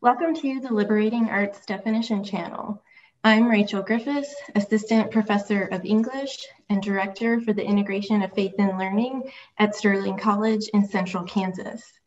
Welcome 0.00 0.34
to 0.36 0.60
the 0.60 0.72
Liberating 0.72 1.28
Arts 1.28 1.66
Definition 1.66 2.24
Channel. 2.24 2.82
I'm 3.24 3.48
Rachel 3.48 3.82
Griffis, 3.82 4.28
Assistant 4.54 5.10
Professor 5.10 5.64
of 5.64 5.84
English 5.84 6.46
and 6.70 6.80
Director 6.80 7.42
for 7.42 7.52
the 7.52 7.64
Integration 7.64 8.22
of 8.22 8.32
Faith 8.32 8.54
and 8.58 8.78
Learning 8.78 9.30
at 9.58 9.74
Sterling 9.74 10.16
College 10.16 10.66
in 10.72 10.88
Central 10.88 11.24
Kansas. 11.24 11.97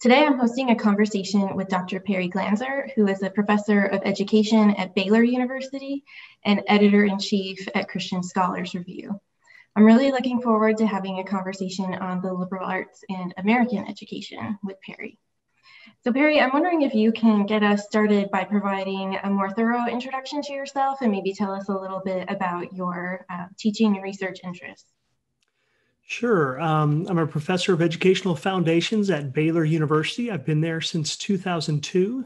Today, 0.00 0.24
I'm 0.24 0.38
hosting 0.38 0.70
a 0.70 0.76
conversation 0.76 1.54
with 1.56 1.68
Dr. 1.68 2.00
Perry 2.00 2.30
Glanzer, 2.30 2.90
who 2.94 3.06
is 3.06 3.22
a 3.22 3.28
professor 3.28 3.84
of 3.84 4.00
education 4.06 4.70
at 4.76 4.94
Baylor 4.94 5.22
University 5.22 6.04
and 6.42 6.62
editor 6.68 7.04
in 7.04 7.18
chief 7.18 7.68
at 7.74 7.90
Christian 7.90 8.22
Scholars 8.22 8.74
Review. 8.74 9.20
I'm 9.76 9.84
really 9.84 10.10
looking 10.10 10.40
forward 10.40 10.78
to 10.78 10.86
having 10.86 11.18
a 11.18 11.24
conversation 11.24 11.92
on 11.92 12.22
the 12.22 12.32
liberal 12.32 12.64
arts 12.64 13.04
and 13.10 13.34
American 13.36 13.86
education 13.86 14.58
with 14.64 14.80
Perry. 14.80 15.18
So, 16.02 16.14
Perry, 16.14 16.40
I'm 16.40 16.54
wondering 16.54 16.80
if 16.80 16.94
you 16.94 17.12
can 17.12 17.44
get 17.44 17.62
us 17.62 17.84
started 17.84 18.30
by 18.30 18.44
providing 18.44 19.18
a 19.22 19.28
more 19.28 19.50
thorough 19.50 19.86
introduction 19.86 20.40
to 20.40 20.54
yourself 20.54 21.02
and 21.02 21.12
maybe 21.12 21.34
tell 21.34 21.52
us 21.52 21.68
a 21.68 21.78
little 21.78 22.00
bit 22.02 22.30
about 22.30 22.72
your 22.72 23.26
uh, 23.28 23.48
teaching 23.58 23.96
and 23.96 24.02
research 24.02 24.38
interests. 24.44 24.90
Sure. 26.10 26.60
Um, 26.60 27.06
I'm 27.08 27.18
a 27.18 27.26
professor 27.26 27.72
of 27.72 27.80
educational 27.80 28.34
foundations 28.34 29.10
at 29.10 29.32
Baylor 29.32 29.62
University. 29.62 30.28
I've 30.28 30.44
been 30.44 30.60
there 30.60 30.80
since 30.80 31.16
2002. 31.16 32.24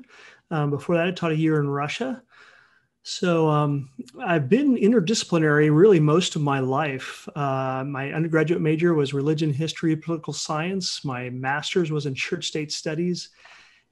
Um, 0.50 0.70
before 0.70 0.96
that, 0.96 1.06
I 1.06 1.10
taught 1.10 1.32
a 1.32 1.36
year 1.36 1.60
in 1.60 1.68
Russia. 1.68 2.22
So 3.02 3.46
um, 3.50 3.90
I've 4.18 4.48
been 4.48 4.74
interdisciplinary 4.74 5.68
really 5.70 6.00
most 6.00 6.34
of 6.34 6.40
my 6.40 6.60
life. 6.60 7.28
Uh, 7.36 7.84
my 7.86 8.10
undergraduate 8.10 8.62
major 8.62 8.94
was 8.94 9.12
religion, 9.12 9.52
history, 9.52 9.94
political 9.96 10.32
science. 10.32 11.04
My 11.04 11.28
master's 11.28 11.92
was 11.92 12.06
in 12.06 12.14
church 12.14 12.46
state 12.46 12.72
studies. 12.72 13.28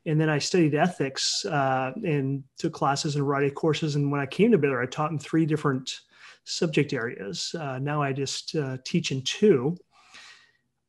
And 0.07 0.19
then 0.19 0.31
I 0.31 0.39
studied 0.39 0.75
ethics 0.75 1.45
uh, 1.45 1.93
and 2.03 2.45
took 2.57 2.73
classes 2.73 3.17
and 3.17 3.29
writing 3.29 3.51
courses. 3.51 3.95
And 3.95 4.11
when 4.11 4.23
I 4.23 4.27
came 4.27 4.53
to 4.53 4.59
Baylor, 4.59 4.81
I 4.81 4.87
taught 4.87 5.11
in 5.11 5.19
three 5.19 5.45
different 5.45 6.01
subject 6.45 6.93
areas. 6.93 7.55
Uh, 7.59 7.79
now 7.79 8.03
I 8.03 8.13
just 8.13 8.55
uh, 8.55 8.79
teach 8.85 9.13
in 9.13 9.23
two. 9.23 9.77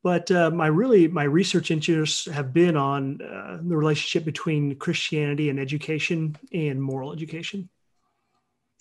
But 0.03 0.29
uh, 0.31 0.51
my 0.51 0.67
really 0.67 1.07
my 1.07 1.23
research 1.23 1.71
interests 1.71 2.25
have 2.25 2.53
been 2.53 2.75
on 2.75 3.21
uh, 3.21 3.59
the 3.63 3.77
relationship 3.77 4.25
between 4.25 4.75
Christianity 4.75 5.49
and 5.49 5.57
education 5.57 6.35
and 6.51 6.81
moral 6.81 7.13
education. 7.13 7.69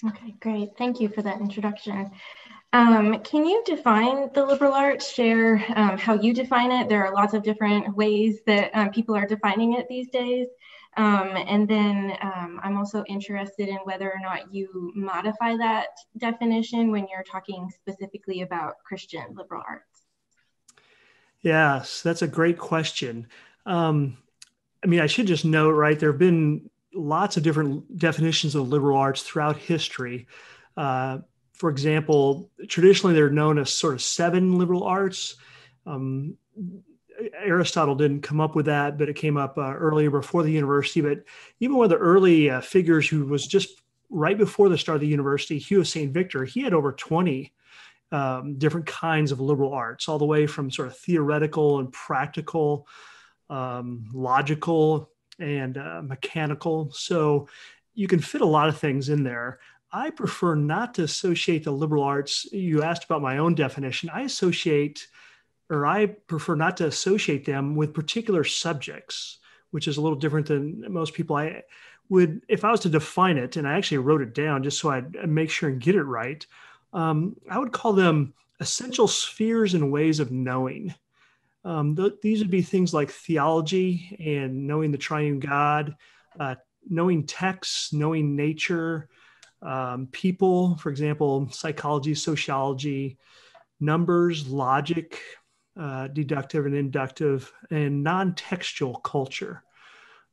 Okay, 0.04 0.34
great. 0.40 0.70
Thank 0.76 1.00
you 1.00 1.08
for 1.08 1.22
that 1.22 1.40
introduction. 1.40 2.10
Um, 2.72 3.20
can 3.20 3.44
you 3.44 3.62
define 3.64 4.30
the 4.32 4.44
liberal 4.44 4.72
arts? 4.72 5.12
Share 5.12 5.64
um, 5.76 5.96
how 5.96 6.14
you 6.14 6.34
define 6.34 6.72
it. 6.72 6.88
There 6.88 7.06
are 7.06 7.14
lots 7.14 7.34
of 7.34 7.44
different 7.44 7.94
ways 7.94 8.40
that 8.46 8.70
um, 8.74 8.90
people 8.90 9.14
are 9.14 9.26
defining 9.26 9.74
it 9.74 9.88
these 9.88 10.08
days. 10.08 10.48
Um, 10.96 11.36
and 11.46 11.66
then 11.66 12.12
um, 12.20 12.60
I'm 12.62 12.76
also 12.76 13.02
interested 13.08 13.68
in 13.68 13.78
whether 13.84 14.10
or 14.10 14.20
not 14.20 14.52
you 14.52 14.92
modify 14.94 15.56
that 15.56 15.88
definition 16.18 16.90
when 16.90 17.06
you're 17.10 17.22
talking 17.22 17.70
specifically 17.70 18.42
about 18.42 18.74
Christian 18.84 19.24
liberal 19.34 19.62
arts. 19.66 20.02
Yes, 21.40 22.02
that's 22.02 22.22
a 22.22 22.28
great 22.28 22.58
question. 22.58 23.26
Um, 23.64 24.18
I 24.84 24.86
mean, 24.86 25.00
I 25.00 25.06
should 25.06 25.26
just 25.26 25.44
note, 25.44 25.72
right, 25.72 25.98
there 25.98 26.12
have 26.12 26.18
been 26.18 26.68
lots 26.94 27.36
of 27.36 27.42
different 27.42 27.98
definitions 27.98 28.54
of 28.54 28.68
liberal 28.68 28.98
arts 28.98 29.22
throughout 29.22 29.56
history. 29.56 30.26
Uh, 30.76 31.18
for 31.54 31.70
example, 31.70 32.50
traditionally 32.68 33.14
they're 33.14 33.30
known 33.30 33.58
as 33.58 33.72
sort 33.72 33.94
of 33.94 34.02
seven 34.02 34.58
liberal 34.58 34.84
arts. 34.84 35.36
Um, 35.86 36.36
Aristotle 37.34 37.94
didn't 37.94 38.22
come 38.22 38.40
up 38.40 38.54
with 38.54 38.66
that, 38.66 38.98
but 38.98 39.08
it 39.08 39.16
came 39.16 39.36
up 39.36 39.58
uh, 39.58 39.74
earlier 39.74 40.10
before 40.10 40.42
the 40.42 40.52
university. 40.52 41.00
But 41.00 41.24
even 41.60 41.76
one 41.76 41.84
of 41.84 41.90
the 41.90 41.96
early 41.96 42.50
uh, 42.50 42.60
figures 42.60 43.08
who 43.08 43.24
was 43.26 43.46
just 43.46 43.82
right 44.10 44.36
before 44.36 44.68
the 44.68 44.78
start 44.78 44.96
of 44.96 45.00
the 45.00 45.06
university, 45.06 45.58
Hugh 45.58 45.80
of 45.80 45.88
St. 45.88 46.12
Victor, 46.12 46.44
he 46.44 46.62
had 46.62 46.74
over 46.74 46.92
20 46.92 47.52
um, 48.12 48.58
different 48.58 48.86
kinds 48.86 49.32
of 49.32 49.40
liberal 49.40 49.72
arts, 49.72 50.08
all 50.08 50.18
the 50.18 50.26
way 50.26 50.46
from 50.46 50.70
sort 50.70 50.88
of 50.88 50.96
theoretical 50.98 51.78
and 51.78 51.90
practical, 51.92 52.86
um, 53.48 54.04
logical, 54.12 55.10
and 55.38 55.78
uh, 55.78 56.02
mechanical. 56.02 56.92
So 56.92 57.48
you 57.94 58.06
can 58.06 58.20
fit 58.20 58.42
a 58.42 58.46
lot 58.46 58.68
of 58.68 58.78
things 58.78 59.08
in 59.08 59.24
there. 59.24 59.60
I 59.90 60.10
prefer 60.10 60.54
not 60.54 60.94
to 60.94 61.02
associate 61.02 61.64
the 61.64 61.70
liberal 61.70 62.02
arts. 62.02 62.46
You 62.52 62.82
asked 62.82 63.04
about 63.04 63.22
my 63.22 63.38
own 63.38 63.54
definition. 63.54 64.10
I 64.10 64.22
associate 64.22 65.06
or 65.72 65.86
I 65.86 66.06
prefer 66.06 66.54
not 66.54 66.76
to 66.76 66.86
associate 66.86 67.46
them 67.46 67.74
with 67.74 67.94
particular 67.94 68.44
subjects, 68.44 69.38
which 69.70 69.88
is 69.88 69.96
a 69.96 70.02
little 70.02 70.18
different 70.18 70.46
than 70.46 70.84
most 70.92 71.14
people. 71.14 71.34
I 71.36 71.62
would, 72.10 72.42
if 72.46 72.62
I 72.62 72.70
was 72.70 72.80
to 72.80 72.90
define 72.90 73.38
it, 73.38 73.56
and 73.56 73.66
I 73.66 73.78
actually 73.78 73.98
wrote 73.98 74.20
it 74.20 74.34
down 74.34 74.62
just 74.62 74.78
so 74.78 74.90
I'd 74.90 75.28
make 75.28 75.48
sure 75.50 75.70
and 75.70 75.80
get 75.80 75.94
it 75.94 76.02
right, 76.02 76.46
um, 76.92 77.36
I 77.48 77.58
would 77.58 77.72
call 77.72 77.94
them 77.94 78.34
essential 78.60 79.08
spheres 79.08 79.72
and 79.72 79.90
ways 79.90 80.20
of 80.20 80.30
knowing. 80.30 80.94
Um, 81.64 81.96
th- 81.96 82.20
these 82.22 82.40
would 82.40 82.50
be 82.50 82.60
things 82.60 82.92
like 82.92 83.10
theology 83.10 84.16
and 84.20 84.66
knowing 84.66 84.92
the 84.92 84.98
triune 84.98 85.40
God, 85.40 85.96
uh, 86.38 86.56
knowing 86.86 87.24
texts, 87.24 87.94
knowing 87.94 88.36
nature, 88.36 89.08
um, 89.62 90.08
people, 90.12 90.76
for 90.76 90.90
example, 90.90 91.48
psychology, 91.50 92.14
sociology, 92.14 93.16
numbers, 93.80 94.46
logic, 94.48 95.18
uh, 95.78 96.08
deductive 96.08 96.66
and 96.66 96.74
inductive, 96.74 97.52
and 97.70 98.02
non 98.02 98.34
textual 98.34 98.96
culture. 98.96 99.62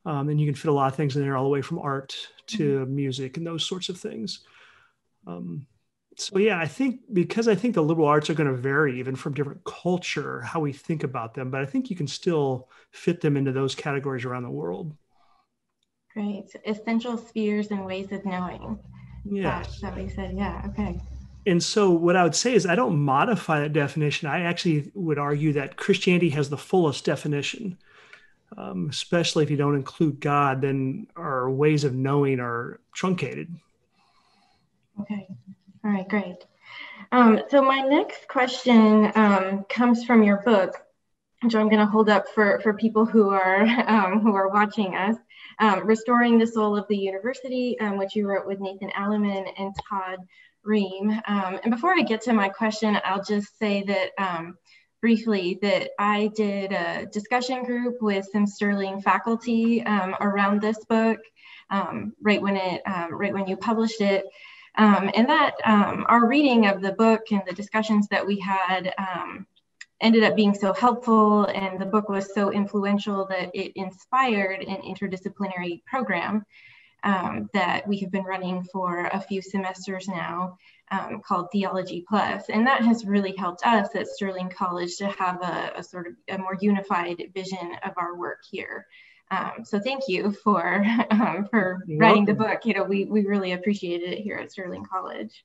Um, 0.05 0.29
and 0.29 0.39
you 0.39 0.47
can 0.47 0.55
fit 0.55 0.69
a 0.69 0.73
lot 0.73 0.91
of 0.91 0.95
things 0.95 1.15
in 1.15 1.21
there, 1.21 1.37
all 1.37 1.43
the 1.43 1.49
way 1.49 1.61
from 1.61 1.79
art 1.79 2.15
to 2.47 2.79
mm-hmm. 2.79 2.95
music 2.95 3.37
and 3.37 3.45
those 3.45 3.65
sorts 3.65 3.89
of 3.89 3.97
things. 3.97 4.39
Um, 5.27 5.65
so, 6.17 6.37
yeah, 6.37 6.59
I 6.59 6.67
think 6.67 7.01
because 7.13 7.47
I 7.47 7.55
think 7.55 7.75
the 7.75 7.83
liberal 7.83 8.07
arts 8.07 8.29
are 8.29 8.33
going 8.33 8.49
to 8.49 8.55
vary 8.55 8.99
even 8.99 9.15
from 9.15 9.33
different 9.33 9.63
culture, 9.63 10.41
how 10.41 10.59
we 10.59 10.73
think 10.73 11.03
about 11.03 11.33
them, 11.33 11.51
but 11.51 11.61
I 11.61 11.65
think 11.65 11.89
you 11.89 11.95
can 11.95 12.07
still 12.07 12.69
fit 12.91 13.21
them 13.21 13.37
into 13.37 13.51
those 13.51 13.75
categories 13.75 14.25
around 14.25 14.43
the 14.43 14.49
world. 14.49 14.95
Great. 16.13 16.53
Essential 16.65 17.17
spheres 17.17 17.71
and 17.71 17.85
ways 17.85 18.11
of 18.11 18.25
knowing. 18.25 18.79
Yeah. 19.23 19.63
That 19.81 19.95
we 19.95 20.09
said. 20.09 20.35
Yeah. 20.35 20.65
Okay 20.69 20.99
and 21.49 21.63
so 21.63 21.89
what 21.89 22.15
I 22.15 22.23
would 22.23 22.35
say 22.35 22.53
is 22.53 22.65
I 22.65 22.75
don't 22.75 22.99
modify 22.99 23.61
that 23.61 23.73
definition. 23.73 24.29
I 24.29 24.41
actually 24.41 24.91
would 24.93 25.17
argue 25.17 25.53
that 25.53 25.77
Christianity 25.77 26.29
has 26.29 26.49
the 26.49 26.57
fullest 26.57 27.05
definition, 27.05 27.77
um, 28.55 28.87
especially 28.89 29.43
if 29.43 29.51
you 29.51 29.57
don't 29.57 29.75
include 29.75 30.19
God, 30.19 30.61
then 30.61 31.07
our 31.15 31.49
ways 31.49 31.83
of 31.83 31.95
knowing 31.95 32.39
are 32.39 32.79
truncated. 32.93 33.53
Okay. 35.01 35.27
All 35.83 35.91
right, 35.91 36.07
great. 36.07 36.45
Um, 37.11 37.41
so 37.49 37.61
my 37.61 37.81
next 37.81 38.27
question 38.27 39.11
um, 39.15 39.65
comes 39.69 40.05
from 40.05 40.23
your 40.23 40.37
book, 40.43 40.75
which 41.41 41.55
I'm 41.55 41.69
going 41.69 41.79
to 41.79 41.85
hold 41.85 42.09
up 42.09 42.27
for, 42.35 42.59
for 42.61 42.73
people 42.73 43.05
who 43.05 43.29
are 43.29 43.63
um, 43.87 44.19
who 44.19 44.35
are 44.35 44.49
watching 44.49 44.95
us. 44.95 45.15
Um, 45.59 45.85
Restoring 45.85 46.37
the 46.37 46.47
Soul 46.47 46.77
of 46.77 46.87
the 46.87 46.95
University, 46.95 47.77
um, 47.79 47.97
which 47.97 48.15
you 48.15 48.27
wrote 48.27 48.45
with 48.45 48.61
Nathan 48.61 48.91
Alleman 48.91 49.45
and 49.57 49.73
Todd 49.89 50.19
Ream. 50.63 51.11
Um, 51.27 51.59
and 51.63 51.71
before 51.71 51.93
I 51.93 52.01
get 52.01 52.21
to 52.23 52.33
my 52.33 52.49
question, 52.49 52.99
I'll 53.03 53.23
just 53.23 53.57
say 53.57 53.83
that 53.83 54.11
um, 54.17 54.57
briefly 55.01 55.59
that 55.61 55.91
I 55.97 56.31
did 56.35 56.71
a 56.71 57.05
discussion 57.11 57.63
group 57.63 58.01
with 58.01 58.27
some 58.31 58.45
Sterling 58.45 59.01
faculty 59.01 59.83
um, 59.83 60.15
around 60.19 60.61
this 60.61 60.83
book 60.85 61.19
um, 61.69 62.13
right 62.21 62.41
when 62.41 62.57
it 62.57 62.81
um, 62.85 63.13
right 63.13 63.33
when 63.33 63.47
you 63.47 63.55
published 63.55 64.01
it. 64.01 64.25
Um, 64.77 65.09
and 65.15 65.27
that 65.27 65.55
our 65.65 66.27
reading 66.27 66.67
of 66.67 66.81
the 66.81 66.93
book 66.93 67.21
and 67.31 67.41
the 67.45 67.53
discussions 67.53 68.07
that 68.09 68.25
we 68.25 68.39
had 68.39 68.93
ended 70.01 70.23
up 70.23 70.35
being 70.35 70.53
so 70.53 70.73
helpful 70.73 71.45
and 71.45 71.79
the 71.79 71.85
book 71.85 72.09
was 72.09 72.33
so 72.33 72.51
influential 72.51 73.25
that 73.27 73.49
it 73.53 73.71
inspired 73.75 74.61
an 74.61 74.81
interdisciplinary 74.81 75.83
program 75.85 76.45
um, 77.03 77.49
that 77.53 77.87
we 77.87 77.97
have 77.99 78.11
been 78.11 78.23
running 78.23 78.63
for 78.63 79.05
a 79.05 79.19
few 79.19 79.41
semesters 79.41 80.07
now 80.07 80.57
um, 80.91 81.21
called 81.25 81.47
Theology 81.51 82.03
Plus. 82.07 82.49
And 82.49 82.65
that 82.67 82.81
has 82.81 83.05
really 83.05 83.35
helped 83.35 83.65
us 83.65 83.95
at 83.95 84.07
Sterling 84.07 84.49
College 84.49 84.97
to 84.97 85.07
have 85.07 85.41
a, 85.41 85.73
a 85.77 85.83
sort 85.83 86.07
of 86.07 86.13
a 86.29 86.37
more 86.37 86.57
unified 86.59 87.23
vision 87.33 87.75
of 87.83 87.93
our 87.97 88.15
work 88.15 88.39
here. 88.49 88.85
Um, 89.31 89.63
so 89.63 89.79
thank 89.79 90.03
you 90.07 90.31
for 90.43 90.83
um, 91.11 91.47
for 91.49 91.83
You're 91.87 91.99
writing 91.99 92.25
welcome. 92.25 92.25
the 92.25 92.33
book. 92.33 92.65
You 92.65 92.73
know, 92.73 92.83
we, 92.83 93.05
we 93.05 93.25
really 93.25 93.51
appreciated 93.51 94.11
it 94.11 94.19
here 94.19 94.37
at 94.37 94.51
Sterling 94.51 94.85
College. 94.85 95.43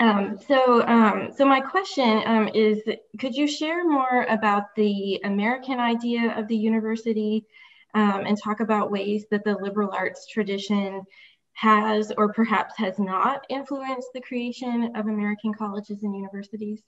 Um, 0.00 0.38
so, 0.46 0.86
um, 0.86 1.30
so 1.36 1.44
my 1.44 1.60
question 1.60 2.22
um, 2.24 2.48
is, 2.54 2.78
could 3.18 3.34
you 3.34 3.48
share 3.48 3.88
more 3.88 4.26
about 4.28 4.74
the 4.76 5.20
American 5.24 5.80
idea 5.80 6.38
of 6.38 6.46
the 6.46 6.56
university 6.56 7.46
um, 7.94 8.26
and 8.26 8.38
talk 8.42 8.60
about 8.60 8.90
ways 8.90 9.24
that 9.30 9.44
the 9.44 9.56
liberal 9.56 9.90
arts 9.92 10.26
tradition 10.26 11.02
has 11.54 12.12
or 12.16 12.32
perhaps 12.32 12.74
has 12.76 12.98
not 12.98 13.44
influenced 13.48 14.08
the 14.14 14.20
creation 14.20 14.92
of 14.94 15.06
American 15.06 15.52
colleges 15.52 16.02
and 16.02 16.14
universities? 16.14 16.82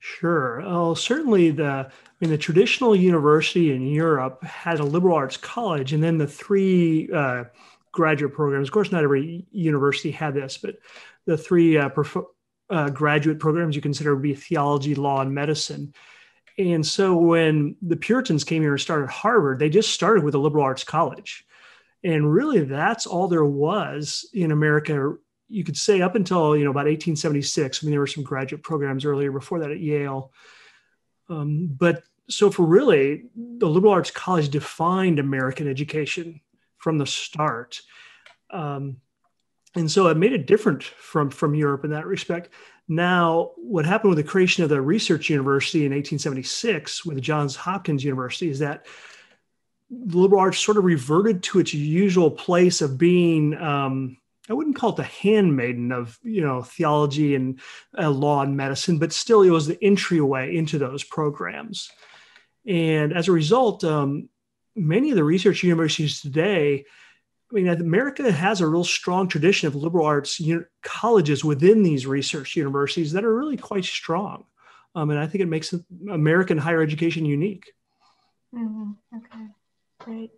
Sure. 0.00 0.60
Well, 0.60 0.94
certainly 0.94 1.50
the 1.50 1.64
I 1.64 1.90
mean 2.20 2.30
the 2.30 2.38
traditional 2.38 2.94
university 2.94 3.72
in 3.72 3.86
Europe 3.86 4.42
had 4.44 4.80
a 4.80 4.84
liberal 4.84 5.16
arts 5.16 5.36
college, 5.36 5.92
and 5.92 6.02
then 6.02 6.18
the 6.18 6.26
three 6.26 7.10
uh, 7.12 7.44
graduate 7.92 8.32
programs. 8.32 8.68
Of 8.68 8.72
course, 8.72 8.92
not 8.92 9.02
every 9.02 9.46
university 9.50 10.12
had 10.12 10.34
this, 10.34 10.56
but 10.56 10.76
the 11.26 11.36
three 11.36 11.76
uh, 11.76 11.90
uh, 12.70 12.90
graduate 12.90 13.40
programs 13.40 13.74
you 13.74 13.82
consider 13.82 14.14
would 14.14 14.22
be 14.22 14.34
theology, 14.34 14.94
law, 14.94 15.20
and 15.20 15.34
medicine. 15.34 15.92
And 16.58 16.84
so 16.84 17.16
when 17.16 17.76
the 17.80 17.96
Puritans 17.96 18.42
came 18.42 18.62
here 18.62 18.72
and 18.72 18.80
started 18.80 19.08
Harvard, 19.08 19.60
they 19.60 19.70
just 19.70 19.92
started 19.92 20.24
with 20.24 20.34
a 20.34 20.38
liberal 20.38 20.64
arts 20.64 20.82
college. 20.82 21.46
And 22.02 22.32
really, 22.32 22.64
that's 22.64 23.06
all 23.06 23.28
there 23.28 23.44
was 23.44 24.28
in 24.34 24.50
America. 24.50 25.14
You 25.48 25.64
could 25.64 25.76
say 25.76 26.02
up 26.02 26.16
until 26.16 26.56
you 26.56 26.64
know 26.64 26.70
about 26.70 26.86
1876. 26.86 27.82
I 27.82 27.86
mean, 27.86 27.92
there 27.92 28.00
were 28.00 28.06
some 28.08 28.24
graduate 28.24 28.62
programs 28.62 29.04
earlier 29.04 29.30
before 29.30 29.60
that 29.60 29.70
at 29.70 29.80
Yale. 29.80 30.32
Um, 31.28 31.68
but 31.68 32.02
so 32.28 32.50
for 32.50 32.66
really, 32.66 33.24
the 33.36 33.68
liberal 33.68 33.92
arts 33.92 34.10
college 34.10 34.48
defined 34.48 35.18
American 35.18 35.68
education 35.68 36.40
from 36.76 36.98
the 36.98 37.06
start. 37.06 37.80
Um, 38.50 38.98
and 39.74 39.90
so 39.90 40.08
it 40.08 40.16
made 40.16 40.32
it 40.32 40.46
different 40.46 40.82
from 40.82 41.30
from 41.30 41.54
Europe 41.54 41.84
in 41.84 41.90
that 41.90 42.06
respect. 42.06 42.50
Now, 42.88 43.52
what 43.56 43.84
happened 43.84 44.10
with 44.10 44.24
the 44.24 44.30
creation 44.30 44.64
of 44.64 44.70
the 44.70 44.80
research 44.80 45.28
university 45.28 45.80
in 45.80 45.92
1876 45.92 47.04
with 47.04 47.20
Johns 47.20 47.54
Hopkins 47.54 48.02
University 48.02 48.48
is 48.48 48.60
that 48.60 48.86
the 49.90 50.18
liberal 50.18 50.40
arts 50.40 50.58
sort 50.58 50.78
of 50.78 50.84
reverted 50.84 51.42
to 51.44 51.60
its 51.60 51.74
usual 51.74 52.30
place 52.30 52.80
of 52.80 52.98
being 52.98 53.56
um, 53.56 54.16
I 54.50 54.54
wouldn't 54.54 54.76
call 54.76 54.90
it 54.90 54.96
the 54.96 55.02
handmaiden 55.02 55.92
of 55.92 56.18
you 56.22 56.40
know 56.40 56.62
theology 56.62 57.34
and 57.34 57.60
uh, 57.98 58.10
law 58.10 58.42
and 58.42 58.56
medicine, 58.56 58.98
but 58.98 59.12
still 59.12 59.42
it 59.42 59.50
was 59.50 59.66
the 59.66 59.82
entryway 59.82 60.56
into 60.56 60.78
those 60.78 61.04
programs. 61.04 61.90
And 62.66 63.12
as 63.12 63.28
a 63.28 63.32
result, 63.32 63.84
um, 63.84 64.28
many 64.74 65.10
of 65.10 65.16
the 65.16 65.24
research 65.24 65.62
universities 65.62 66.20
today 66.20 66.86
I 67.50 67.54
mean, 67.54 67.68
America 67.68 68.30
has 68.30 68.60
a 68.60 68.66
real 68.66 68.84
strong 68.84 69.26
tradition 69.26 69.68
of 69.68 69.74
liberal 69.74 70.04
arts 70.04 70.40
colleges 70.82 71.44
within 71.44 71.82
these 71.82 72.06
research 72.06 72.56
universities 72.56 73.12
that 73.12 73.24
are 73.24 73.34
really 73.34 73.56
quite 73.56 73.84
strong. 73.84 74.44
Um, 74.94 75.10
and 75.10 75.18
I 75.18 75.26
think 75.26 75.42
it 75.42 75.46
makes 75.46 75.74
American 76.10 76.58
higher 76.58 76.82
education 76.82 77.24
unique. 77.24 77.72
Mm-hmm. 78.54 78.92
Okay, 79.16 79.46
great. 79.98 80.30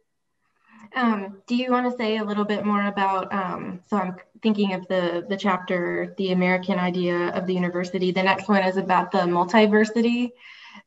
Um, 0.95 1.43
do 1.47 1.55
you 1.55 1.71
want 1.71 1.91
to 1.91 1.97
say 1.97 2.19
a 2.19 2.25
little 2.25 2.45
bit 2.45 2.65
more 2.65 2.87
about? 2.87 3.33
Um, 3.33 3.81
so 3.89 3.97
I'm 3.97 4.17
thinking 4.43 4.73
of 4.75 4.87
the 4.89 5.25
the 5.29 5.37
chapter, 5.37 6.15
the 6.17 6.33
American 6.33 6.79
idea 6.79 7.29
of 7.29 7.47
the 7.47 7.55
university. 7.55 8.11
The 8.11 8.23
next 8.23 8.49
one 8.49 8.65
is 8.65 8.77
about 8.77 9.13
the 9.13 9.19
multiversity. 9.19 10.31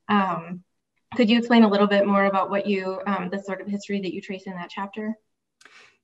Um, 0.09 0.63
could 1.15 1.29
you 1.29 1.37
explain 1.37 1.63
a 1.63 1.69
little 1.69 1.87
bit 1.87 2.05
more 2.07 2.25
about 2.25 2.49
what 2.49 2.65
you, 2.65 2.99
um, 3.05 3.29
the 3.29 3.41
sort 3.41 3.61
of 3.61 3.67
history 3.67 4.01
that 4.01 4.13
you 4.13 4.21
trace 4.21 4.43
in 4.43 4.53
that 4.53 4.69
chapter? 4.69 5.15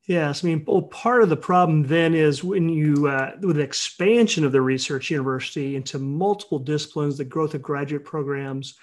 Yes, 0.10 0.44
I 0.44 0.48
mean, 0.48 0.64
well, 0.66 0.82
part 0.82 1.22
of 1.22 1.30
the 1.30 1.38
problem 1.38 1.84
then 1.84 2.16
is 2.16 2.44
when 2.44 2.68
you, 2.68 3.08
uh, 3.08 3.34
with 3.42 3.58
the 3.58 3.62
expansion 3.62 4.44
of 4.44 4.52
the 4.52 4.60
research 4.60 5.12
university 5.12 5.76
into 5.76 6.00
multiple 6.00 6.58
disciplines, 6.58 7.16
the 7.16 7.26
growth 7.26 7.54
of 7.54 7.62
graduate 7.62 8.04
programs, 8.04 8.74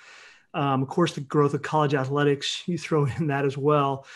um, 0.54 0.82
of 0.82 0.88
course, 0.88 1.14
the 1.14 1.20
growth 1.22 1.52
of 1.52 1.62
college 1.62 1.94
athletics, 1.94 2.62
you 2.66 2.78
throw 2.78 3.06
in 3.06 3.26
that 3.26 3.44
as 3.44 3.58
well. 3.58 4.06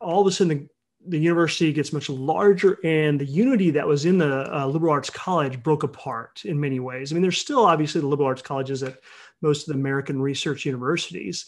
All 0.00 0.22
of 0.22 0.26
a 0.26 0.32
sudden, 0.32 0.58
the, 0.58 0.68
the 1.16 1.20
university 1.20 1.72
gets 1.72 1.92
much 1.92 2.10
larger, 2.10 2.80
and 2.82 3.20
the 3.20 3.26
unity 3.26 3.70
that 3.70 3.86
was 3.86 4.04
in 4.04 4.18
the 4.18 4.52
uh, 4.52 4.66
liberal 4.66 4.92
arts 4.92 5.10
college 5.10 5.62
broke 5.62 5.84
apart 5.84 6.44
in 6.44 6.58
many 6.58 6.80
ways. 6.80 7.12
I 7.12 7.14
mean, 7.14 7.22
there's 7.22 7.38
still 7.38 7.64
obviously 7.64 8.00
the 8.00 8.08
liberal 8.08 8.26
arts 8.26 8.42
colleges 8.42 8.82
at 8.82 8.98
most 9.40 9.68
of 9.68 9.72
the 9.72 9.78
American 9.78 10.20
research 10.20 10.64
universities, 10.64 11.46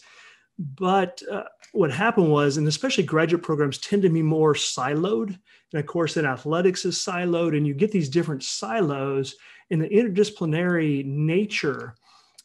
but 0.59 1.21
uh, 1.31 1.43
what 1.71 1.91
happened 1.91 2.31
was, 2.31 2.57
and 2.57 2.67
especially 2.67 3.03
graduate 3.03 3.43
programs 3.43 3.77
tend 3.77 4.01
to 4.01 4.09
be 4.09 4.21
more 4.21 4.53
siloed. 4.53 5.37
And 5.73 5.79
of 5.79 5.85
course, 5.85 6.13
then 6.13 6.25
athletics 6.25 6.85
is 6.85 6.97
siloed, 6.97 7.55
and 7.55 7.67
you 7.67 7.73
get 7.73 7.91
these 7.91 8.09
different 8.09 8.43
silos 8.43 9.35
in 9.69 9.79
the 9.79 9.89
interdisciplinary 9.89 11.05
nature 11.05 11.95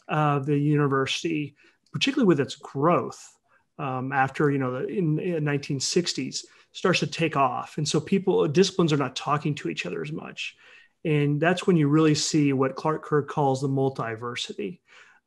of 0.08 0.44
the 0.44 0.58
university, 0.58 1.56
particularly 1.92 2.26
with 2.26 2.40
its 2.40 2.56
growth 2.56 3.36
um, 3.78 4.12
after, 4.12 4.50
you 4.50 4.58
know, 4.58 4.72
the 4.72 4.86
in, 4.86 5.18
in 5.18 5.44
1960s 5.44 6.44
starts 6.72 7.00
to 7.00 7.06
take 7.06 7.36
off. 7.36 7.78
And 7.78 7.88
so 7.88 8.00
people, 8.00 8.46
disciplines 8.48 8.92
are 8.92 8.98
not 8.98 9.16
talking 9.16 9.54
to 9.56 9.68
each 9.68 9.86
other 9.86 10.02
as 10.02 10.12
much. 10.12 10.56
And 11.04 11.40
that's 11.40 11.66
when 11.66 11.76
you 11.76 11.88
really 11.88 12.14
see 12.14 12.52
what 12.52 12.76
Clark 12.76 13.04
Kerr 13.04 13.22
calls 13.22 13.60
the 13.60 13.68
multiversity 13.68 14.80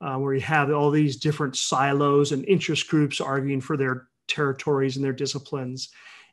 uh, 0.06 0.18
where 0.18 0.36
you 0.36 0.42
have 0.42 0.72
all 0.72 0.92
these 0.92 1.18
different 1.18 1.56
silos 1.56 2.31
and 2.31 2.46
interest 2.46 2.88
groups 2.88 3.19
arguing 3.19 3.60
for 3.60 3.75
their 3.75 4.07
territories 4.28 4.96
and 4.96 5.04
their 5.04 5.13
disciplines, 5.13 5.90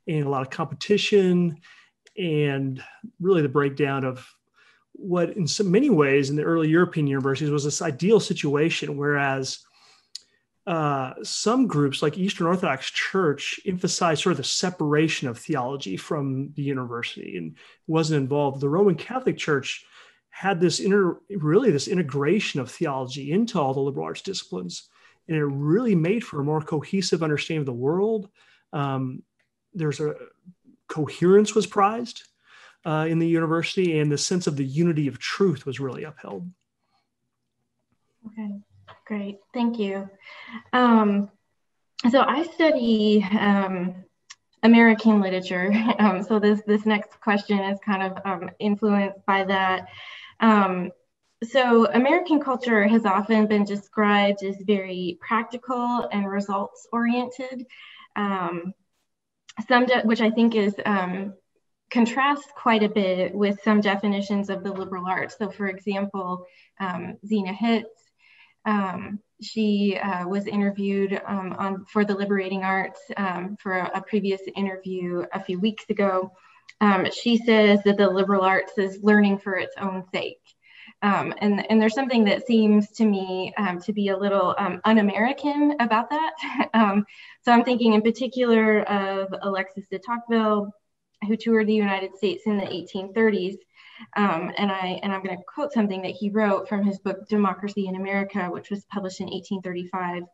and 0.07 0.27
a 0.27 0.29
lot 0.29 0.43
of 0.43 0.51
competition, 0.51 1.59
and 2.19 2.83
really 3.19 3.41
the 3.41 3.49
breakdown 3.49 4.05
of 4.05 4.29
what, 4.93 5.31
in 5.39 5.47
so 5.47 5.65
many 5.65 5.89
ways, 5.89 6.29
in 6.29 6.37
the 6.37 6.43
early 6.43 6.69
European 6.69 7.07
universities 7.07 7.51
was 7.51 7.65
this 7.65 7.81
ideal 7.81 8.21
situation, 8.21 8.99
whereas 8.99 9.61
uh, 10.67 11.15
some 11.23 11.67
groups 11.67 12.03
like 12.03 12.19
Eastern 12.19 12.47
Orthodox 12.47 12.91
Church 12.91 13.59
emphasized 13.67 14.23
sort 14.23 14.33
of 14.33 14.37
the 14.37 14.45
separation 14.45 15.29
of 15.29 15.39
theology 15.39 15.97
from 15.97 16.53
the 16.57 16.63
university 16.63 17.39
and 17.39 17.57
wasn't 17.87 18.21
involved. 18.21 18.61
The 18.61 18.69
Roman 18.69 18.97
Catholic 18.97 19.39
Church 19.39 19.87
had 20.33 20.61
this 20.61 20.81
inner 20.81 21.19
really 21.31 21.71
this 21.71 21.87
integration 21.87 22.59
of 22.59 22.71
theology 22.71 23.31
into 23.31 23.61
all 23.61 23.75
the 23.75 23.81
liberal 23.81 24.07
arts 24.07 24.23
disciplines 24.23 24.89
and 25.29 25.37
it 25.37 25.45
really 25.45 25.95
made 25.95 26.25
for 26.25 26.41
a 26.41 26.45
more 26.45 26.61
cohesive 26.61 27.23
understanding 27.23 27.61
of 27.61 27.67
the 27.67 27.73
world 27.73 28.29
um, 28.73 29.23
there's 29.75 30.01
a 30.01 30.15
coherence 30.89 31.55
was 31.55 31.67
prized 31.67 32.25
uh, 32.85 33.07
in 33.09 33.19
the 33.19 33.29
university 33.29 34.01
and 34.01 34.11
the 34.11 34.19
sense 34.19 34.47
of 34.47 34.57
the 34.57 34.65
unity 34.65 35.07
of 35.07 35.19
truth 35.19 35.67
was 35.67 35.79
really 35.79 36.05
upheld 36.05 36.51
okay 38.27 38.51
great 39.07 39.39
thank 39.53 39.79
you 39.79 40.09
um, 40.73 41.31
so 42.11 42.23
i 42.23 42.43
study 42.43 43.23
um, 43.39 43.95
American 44.63 45.21
literature. 45.21 45.73
Um, 45.99 46.23
so 46.23 46.39
this 46.39 46.63
this 46.67 46.85
next 46.87 47.21
question 47.21 47.59
is 47.59 47.79
kind 47.85 48.03
of 48.03 48.19
um, 48.25 48.51
influenced 48.59 49.25
by 49.27 49.45
that. 49.45 49.89
Um, 50.43 50.91
so 51.45 51.87
American 51.87 52.41
culture 52.41 52.87
has 52.87 53.05
often 53.05 53.47
been 53.47 53.65
described 53.65 54.45
as 54.45 54.57
very 54.61 55.19
practical 55.21 56.09
and 56.13 56.31
results 56.31 56.87
oriented. 56.93 57.67
Um, 58.15 58.75
some 59.69 59.87
de- 59.87 60.03
which 60.03 60.21
I 60.21 60.31
think 60.31 60.55
is 60.55 60.75
um, 60.85 61.35
contrasts 61.91 62.51
quite 62.57 62.83
a 62.83 62.89
bit 62.89 63.35
with 63.35 63.61
some 63.63 63.81
definitions 63.81 64.51
of 64.51 64.63
the 64.63 64.73
liberal 64.73 65.07
arts. 65.07 65.37
So, 65.39 65.51
for 65.51 65.67
example, 65.67 66.47
um, 66.81 67.19
Zena 67.27 67.53
Hitz, 67.53 67.89
um, 68.65 69.21
she 69.43 69.99
uh, 69.99 70.27
was 70.27 70.47
interviewed 70.47 71.21
um, 71.27 71.55
on 71.59 71.85
for 71.87 72.05
the 72.05 72.15
Liberating 72.15 72.63
Arts 72.63 73.01
um, 73.17 73.57
for 73.61 73.79
a, 73.79 73.91
a, 73.95 74.01
previous 74.01 74.41
interview 74.55 75.25
a 75.33 75.41
few 75.41 75.59
weeks 75.59 75.85
ago. 75.91 76.33
Um, 76.83 77.07
she 77.13 77.37
says 77.39 77.81
that 77.85 77.97
the 77.97 78.11
liberal 78.11 78.43
arts 78.43 78.77
is 78.77 79.03
learning 79.03 79.39
for 79.39 79.55
its 79.55 79.75
own 79.81 80.05
sake. 80.13 80.41
Um, 81.01 81.33
and, 81.39 81.65
and 81.71 81.81
there's 81.81 81.95
something 81.95 82.25
that 82.25 82.47
seems 82.47 82.91
to 82.93 83.05
me 83.05 83.55
um, 83.57 83.81
to 83.83 83.93
be 83.93 84.09
a 84.09 84.17
little 84.17 84.55
um, 84.59 84.81
un-American 84.85 85.77
about 85.79 86.11
that. 86.11 86.33
so 87.45 87.53
I'm 87.53 87.65
thinking 87.65 87.95
in 87.95 88.03
particular 88.03 88.83
of 88.83 89.33
Alexis 89.43 89.87
de 89.91 90.01
Tocqueville, 90.01 90.73
who 91.27 91.37
toured 91.37 91.69
the 91.69 91.75
United 91.75 92.17
States 92.17 92.43
in 92.47 92.59
the 92.59 92.67
1830s. 92.67 93.59
Um, 94.17 94.53
and 94.59 94.73
I 94.73 94.99
and 95.05 95.13
I'm 95.13 95.23
going 95.23 95.37
to 95.37 95.45
quote 95.45 95.73
something 95.73 96.03
that 96.03 96.11
he 96.11 96.31
wrote 96.31 96.69
from 96.69 96.85
his 96.85 96.99
book 96.99 97.29
Democracy 97.29 97.87
in 97.87 97.95
America, 97.95 98.49
which 98.51 98.71
was 98.71 98.85
published 98.87 99.21
in 99.21 99.27
1835. 99.27 100.25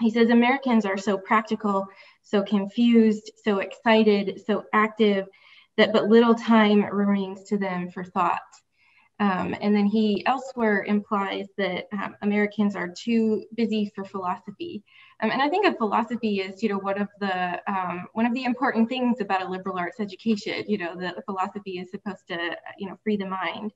he 0.00 0.10
says 0.10 0.28
Americans 0.28 0.84
are 0.84 0.98
so 0.98 1.16
practical, 1.16 1.86
so 2.22 2.42
confused, 2.42 3.30
so 3.42 3.60
excited, 3.60 4.42
so 4.46 4.64
active 4.74 5.26
that 5.78 5.92
but 5.92 6.08
little 6.08 6.34
time 6.34 6.84
remains 6.84 7.44
to 7.44 7.56
them 7.56 7.90
for 7.90 8.04
thought. 8.04 8.40
Um, 9.20 9.56
and 9.60 9.74
then 9.74 9.86
he 9.86 10.24
elsewhere 10.26 10.84
implies 10.84 11.46
that 11.56 11.88
um, 11.92 12.14
Americans 12.22 12.76
are 12.76 12.88
too 12.88 13.44
busy 13.54 13.90
for 13.94 14.04
philosophy. 14.04 14.84
Um, 15.20 15.30
and 15.32 15.42
I 15.42 15.48
think 15.48 15.66
of 15.66 15.76
philosophy 15.76 16.42
as, 16.42 16.62
you 16.62 16.68
know, 16.68 16.78
one 16.78 17.00
of 17.00 17.08
the 17.18 17.60
um, 17.66 18.06
one 18.12 18.26
of 18.26 18.34
the 18.34 18.44
important 18.44 18.88
things 18.88 19.20
about 19.20 19.42
a 19.42 19.48
liberal 19.48 19.78
arts 19.78 19.98
education. 19.98 20.64
You 20.68 20.78
know, 20.78 20.94
the 20.94 21.22
philosophy 21.26 21.78
is 21.78 21.90
supposed 21.90 22.28
to, 22.28 22.56
you 22.78 22.88
know, 22.88 22.96
free 23.02 23.16
the 23.16 23.26
mind. 23.26 23.72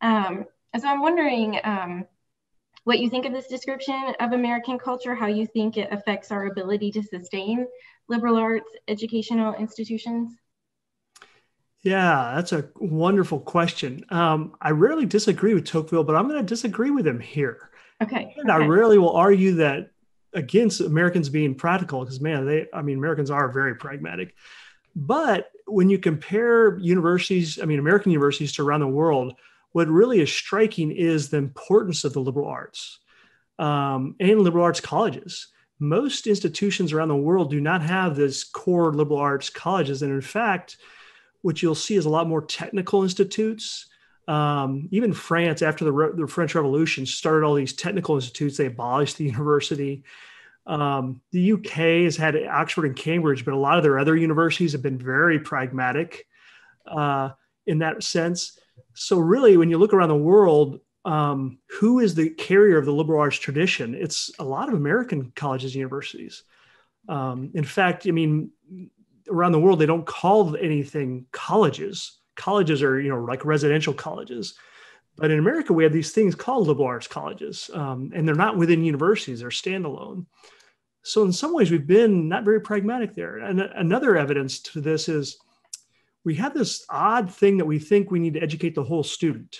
Um, 0.00 0.46
so 0.76 0.88
I'm 0.88 1.02
wondering 1.02 1.60
um, 1.62 2.06
what 2.84 2.98
you 2.98 3.08
think 3.08 3.24
of 3.26 3.32
this 3.32 3.46
description 3.46 4.14
of 4.18 4.32
American 4.32 4.78
culture, 4.78 5.14
how 5.14 5.28
you 5.28 5.46
think 5.46 5.76
it 5.76 5.92
affects 5.92 6.32
our 6.32 6.46
ability 6.46 6.90
to 6.92 7.02
sustain 7.02 7.66
liberal 8.08 8.36
arts 8.36 8.70
educational 8.88 9.54
institutions. 9.54 10.34
Yeah, 11.82 12.32
that's 12.36 12.52
a 12.52 12.68
wonderful 12.76 13.40
question. 13.40 14.04
Um, 14.10 14.54
I 14.60 14.70
rarely 14.70 15.04
disagree 15.04 15.54
with 15.54 15.66
Tocqueville, 15.66 16.04
but 16.04 16.14
I'm 16.14 16.28
going 16.28 16.40
to 16.40 16.46
disagree 16.46 16.90
with 16.90 17.06
him 17.06 17.18
here. 17.18 17.70
Okay. 18.00 18.34
And 18.36 18.50
okay. 18.50 18.64
I 18.64 18.66
rarely 18.66 18.98
will 18.98 19.16
argue 19.16 19.56
that 19.56 19.90
against 20.32 20.80
Americans 20.80 21.28
being 21.28 21.54
practical 21.54 22.00
because, 22.00 22.20
man, 22.20 22.46
they, 22.46 22.66
I 22.72 22.82
mean, 22.82 22.98
Americans 22.98 23.30
are 23.30 23.50
very 23.50 23.74
pragmatic. 23.74 24.34
But 24.94 25.50
when 25.66 25.88
you 25.88 25.98
compare 25.98 26.78
universities, 26.78 27.58
I 27.60 27.64
mean, 27.64 27.78
American 27.78 28.12
universities 28.12 28.52
to 28.54 28.62
around 28.62 28.80
the 28.80 28.88
world, 28.88 29.34
what 29.72 29.88
really 29.88 30.20
is 30.20 30.32
striking 30.32 30.92
is 30.92 31.28
the 31.28 31.38
importance 31.38 32.04
of 32.04 32.12
the 32.12 32.20
liberal 32.20 32.48
arts 32.48 33.00
um, 33.58 34.14
and 34.20 34.40
liberal 34.40 34.64
arts 34.64 34.80
colleges. 34.80 35.48
Most 35.78 36.26
institutions 36.26 36.92
around 36.92 37.08
the 37.08 37.16
world 37.16 37.50
do 37.50 37.60
not 37.60 37.82
have 37.82 38.14
this 38.14 38.44
core 38.44 38.92
liberal 38.92 39.18
arts 39.18 39.50
colleges. 39.50 40.02
And 40.02 40.12
in 40.12 40.20
fact, 40.20 40.76
what 41.42 41.62
you'll 41.62 41.74
see 41.74 41.96
is 41.96 42.06
a 42.06 42.10
lot 42.10 42.28
more 42.28 42.42
technical 42.42 43.02
institutes. 43.02 43.86
Um, 44.28 44.88
even 44.92 45.12
France, 45.12 45.62
after 45.62 45.84
the, 45.84 45.92
Re- 45.92 46.12
the, 46.14 46.26
French 46.26 46.54
Revolution, 46.54 47.04
started 47.04 47.44
all 47.44 47.54
these 47.54 47.72
technical 47.72 48.14
institutes. 48.14 48.56
They 48.56 48.66
abolished 48.66 49.18
the 49.18 49.24
university. 49.24 50.04
Um, 50.66 51.20
the 51.32 51.52
UK 51.52 52.04
has 52.04 52.16
had 52.16 52.36
Oxford 52.46 52.86
and 52.86 52.96
Cambridge, 52.96 53.44
but 53.44 53.54
a 53.54 53.58
lot 53.58 53.78
of 53.78 53.82
their 53.82 53.98
other 53.98 54.16
universities 54.16 54.72
have 54.72 54.82
been 54.82 54.98
very 54.98 55.40
pragmatic 55.40 56.26
uh, 56.86 57.30
in 57.66 57.78
that 57.80 58.04
sense. 58.04 58.58
So, 58.94 59.18
really, 59.18 59.56
when 59.56 59.70
you 59.70 59.78
look 59.78 59.92
around 59.92 60.10
the 60.10 60.14
world, 60.14 60.80
um, 61.04 61.58
who 61.80 61.98
is 61.98 62.14
the 62.14 62.30
carrier 62.30 62.78
of 62.78 62.84
the 62.84 62.92
liberal 62.92 63.20
arts 63.20 63.38
tradition? 63.38 63.94
It's 63.94 64.30
a 64.38 64.44
lot 64.44 64.68
of 64.68 64.74
American 64.74 65.32
colleges 65.34 65.72
and 65.72 65.80
universities. 65.80 66.44
Um, 67.08 67.50
in 67.54 67.64
fact, 67.64 68.06
I 68.06 68.12
mean, 68.12 68.50
around 69.28 69.52
the 69.52 69.60
world 69.60 69.78
they 69.78 69.86
don't 69.86 70.06
call 70.06 70.56
anything 70.56 71.26
colleges. 71.32 72.18
Colleges 72.36 72.82
are 72.82 73.00
you 73.00 73.08
know 73.08 73.22
like 73.22 73.44
residential 73.44 73.94
colleges. 73.94 74.54
But 75.16 75.30
in 75.30 75.38
america 75.38 75.72
we 75.72 75.84
have 75.84 75.92
these 75.92 76.12
things 76.12 76.34
called 76.34 76.66
liberal 76.66 76.86
arts 76.86 77.06
colleges 77.06 77.70
um, 77.74 78.10
and 78.14 78.26
they're 78.26 78.34
not 78.34 78.56
within 78.56 78.84
universities 78.84 79.40
they're 79.40 79.50
standalone. 79.50 80.26
So 81.02 81.24
in 81.24 81.32
some 81.32 81.52
ways 81.52 81.70
we've 81.70 81.86
been 81.86 82.28
not 82.28 82.44
very 82.44 82.60
pragmatic 82.60 83.14
there. 83.14 83.38
And 83.38 83.60
another 83.60 84.16
evidence 84.16 84.60
to 84.60 84.80
this 84.80 85.08
is 85.08 85.38
we 86.24 86.36
have 86.36 86.54
this 86.54 86.86
odd 86.88 87.32
thing 87.32 87.58
that 87.58 87.64
we 87.64 87.78
think 87.78 88.10
we 88.10 88.20
need 88.20 88.34
to 88.34 88.42
educate 88.42 88.74
the 88.74 88.84
whole 88.84 89.02
student. 89.02 89.56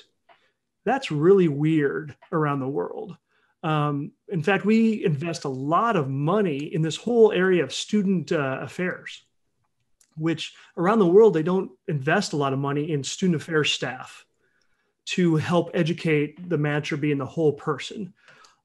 That's 0.85 1.11
really 1.11 1.49
weird 1.49 2.17
around 2.31 2.61
the 2.61 2.69
world. 2.69 3.17
Um, 3.65 4.13
in 4.29 4.43
fact 4.43 4.65
we 4.65 5.05
invest 5.05 5.45
a 5.45 5.49
lot 5.49 5.97
of 5.97 6.09
money 6.09 6.73
in 6.75 6.83
this 6.83 6.97
whole 6.97 7.31
area 7.33 7.63
of 7.63 7.73
student 7.73 8.33
uh, 8.33 8.59
affairs 8.63 9.25
which 10.17 10.55
around 10.77 10.99
the 10.99 11.07
world 11.07 11.35
they 11.35 11.43
don't 11.43 11.71
invest 11.89 12.33
a 12.33 12.37
lot 12.37 12.53
of 12.53 12.59
money 12.59 12.91
in 12.91 13.05
student 13.05 13.41
affairs 13.41 13.71
staff 13.71 14.25
to 15.05 15.37
help 15.37 15.71
educate 15.75 16.49
the 16.49 16.59
manager 16.59 16.97
being 16.97 17.19
the 17.19 17.27
whole 17.27 17.53
person. 17.53 18.13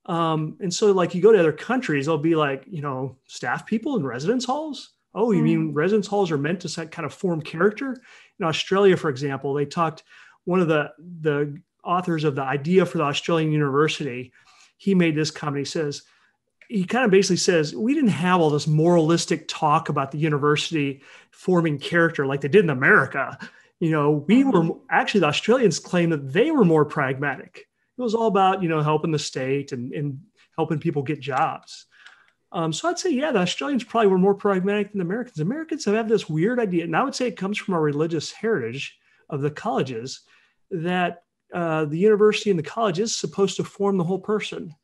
Um, 0.06 0.58
and 0.62 0.74
so, 0.74 0.92
like, 0.92 1.14
you 1.14 1.22
go 1.22 1.32
to 1.32 1.40
other 1.40 1.52
countries, 1.52 2.06
they'll 2.06 2.18
be 2.18 2.36
like, 2.36 2.64
you 2.68 2.82
know, 2.82 3.18
staff 3.26 3.66
people 3.66 3.98
in 3.98 4.06
residence 4.06 4.46
halls. 4.46 4.92
Oh, 5.14 5.32
you 5.32 5.42
mm. 5.42 5.44
mean 5.44 5.74
residence 5.74 6.08
halls 6.08 6.32
are 6.32 6.38
meant 6.38 6.62
to 6.62 6.86
kind 6.86 7.06
of 7.06 7.14
form 7.14 7.42
character? 7.42 7.98
In 8.40 8.46
Australia, 8.46 8.96
for 8.96 9.10
example, 9.10 9.54
they 9.54 9.66
talked. 9.66 10.04
One 10.46 10.62
of 10.62 10.70
the 10.70 10.94
the 10.98 11.60
authors 11.84 12.24
of 12.24 12.36
the 12.36 12.44
idea 12.44 12.86
for 12.86 13.00
the 13.00 13.04
Australian 13.04 13.52
University, 13.52 14.32
he 14.78 14.96
made 14.96 15.16
this 15.16 15.32
comment. 15.32 15.68
He 15.68 15.70
says, 15.70 16.04
he 16.70 16.84
kind 16.84 17.06
of 17.06 17.12
basically 17.12 17.38
says 17.38 17.76
we 17.76 17.94
didn't 17.94 18.10
have 18.10 18.42
all 18.42 18.50
this 18.50 18.68
moralistic 18.68 19.48
talk 19.48 19.90
about 19.90 20.12
the 20.12 20.18
university 20.18 21.02
forming 21.32 21.80
character 21.80 22.26
like 22.26 22.42
they 22.42 22.48
did 22.48 22.64
in 22.64 22.70
America. 22.70 23.38
You 23.80 23.92
know, 23.92 24.26
we 24.28 24.44
were 24.44 24.62
mm-hmm. 24.62 24.80
actually 24.90 25.22
the 25.22 25.28
Australians 25.28 25.80
claim 25.80 26.10
that 26.10 26.32
they 26.32 26.52
were 26.52 26.66
more 26.66 26.86
pragmatic. 26.86 27.68
It 27.98 28.02
was 28.02 28.16
all 28.16 28.28
about 28.28 28.62
you 28.62 28.70
know 28.70 28.82
helping 28.82 29.12
the 29.12 29.20
state 29.20 29.72
and, 29.72 29.94
and 29.94 30.20
helping 30.56 30.80
people 30.80 31.04
get 31.04 31.20
jobs. 31.20 31.86
Um, 32.52 32.72
so 32.72 32.90
I'd 32.90 33.00
say 33.00 33.12
yeah, 33.12 33.32
the 33.32 33.40
Australians 33.40 33.84
probably 33.84 34.08
were 34.08 34.18
more 34.18 34.36
pragmatic 34.36 34.92
than 34.92 35.00
the 35.00 35.06
Americans. 35.06 35.40
Americans 35.40 35.86
have 35.86 35.96
had 35.96 36.10
this 36.10 36.30
weird 36.30 36.60
idea, 36.60 36.84
and 36.84 36.96
I 36.96 37.04
would 37.04 37.16
say 37.16 37.28
it 37.28 37.38
comes 37.38 37.58
from 37.58 37.74
our 37.76 37.82
religious 37.82 38.32
heritage 38.32 38.98
of 39.30 39.42
the 39.42 39.52
colleges 39.52 40.22
that 40.72 41.24
uh, 41.54 41.86
the 41.86 41.98
university 41.98 42.50
and 42.50 42.60
the 42.60 42.64
college 42.64 43.00
is 43.00 43.16
supposed 43.16 43.56
to 43.58 43.64
form 43.64 43.98
the 43.98 44.04
whole 44.04 44.20
person 44.20 44.76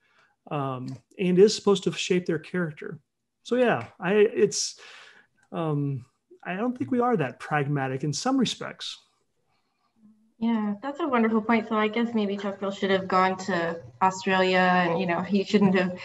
um, 0.51 0.87
and 1.19 1.39
is 1.39 1.55
supposed 1.55 1.83
to 1.83 1.91
shape 1.91 2.25
their 2.25 2.39
character. 2.39 2.99
So 3.43 3.55
yeah, 3.55 3.87
I 3.99 4.13
it's 4.13 4.79
um, 5.51 6.05
I 6.43 6.55
don't 6.55 6.77
think 6.77 6.91
we 6.91 6.99
are 6.99 7.17
that 7.17 7.39
pragmatic 7.39 8.03
in 8.03 8.13
some 8.13 8.37
respects. 8.37 8.97
Yeah, 10.39 10.73
that's 10.81 10.99
a 10.99 11.07
wonderful 11.07 11.41
point. 11.41 11.69
So 11.69 11.75
I 11.75 11.87
guess 11.87 12.13
maybe 12.13 12.35
Tocqueville 12.35 12.71
should 12.71 12.91
have 12.91 13.07
gone 13.07 13.37
to 13.45 13.79
Australia, 14.01 14.57
and 14.57 14.99
you 14.99 15.05
know 15.05 15.21
he 15.21 15.43
shouldn't 15.43 15.75
have 15.75 15.99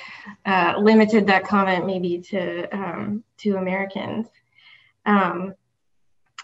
uh, 0.46 0.78
limited 0.80 1.26
that 1.26 1.44
comment 1.44 1.86
maybe 1.86 2.20
to 2.30 2.68
um, 2.76 3.24
to 3.38 3.56
Americans. 3.56 4.28
Um, 5.06 5.54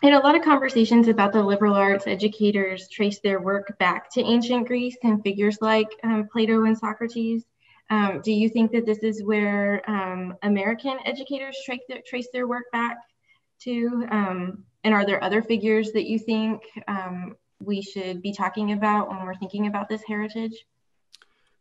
in 0.02 0.12
a 0.12 0.18
lot 0.18 0.34
of 0.34 0.42
conversations 0.42 1.08
about 1.08 1.32
the 1.32 1.42
liberal 1.42 1.74
arts, 1.74 2.06
educators 2.06 2.88
trace 2.88 3.20
their 3.20 3.40
work 3.40 3.78
back 3.78 4.10
to 4.12 4.20
ancient 4.22 4.66
Greece 4.66 4.96
and 5.02 5.22
figures 5.22 5.58
like 5.60 5.88
um, 6.02 6.28
Plato 6.30 6.64
and 6.64 6.76
Socrates. 6.76 7.44
Um, 7.90 8.20
do 8.22 8.32
you 8.32 8.48
think 8.48 8.72
that 8.72 8.86
this 8.86 8.98
is 8.98 9.22
where 9.22 9.88
um, 9.90 10.34
American 10.42 10.98
educators 11.04 11.56
trace 11.64 11.82
their, 11.88 12.00
trace 12.06 12.28
their 12.32 12.46
work 12.46 12.64
back 12.72 12.96
to? 13.60 14.06
Um, 14.10 14.64
and 14.84 14.94
are 14.94 15.04
there 15.04 15.22
other 15.22 15.42
figures 15.42 15.92
that 15.92 16.06
you 16.06 16.18
think 16.18 16.62
um, 16.88 17.36
we 17.60 17.82
should 17.82 18.22
be 18.22 18.32
talking 18.32 18.72
about 18.72 19.08
when 19.08 19.24
we're 19.24 19.34
thinking 19.34 19.66
about 19.66 19.88
this 19.88 20.02
heritage? 20.06 20.66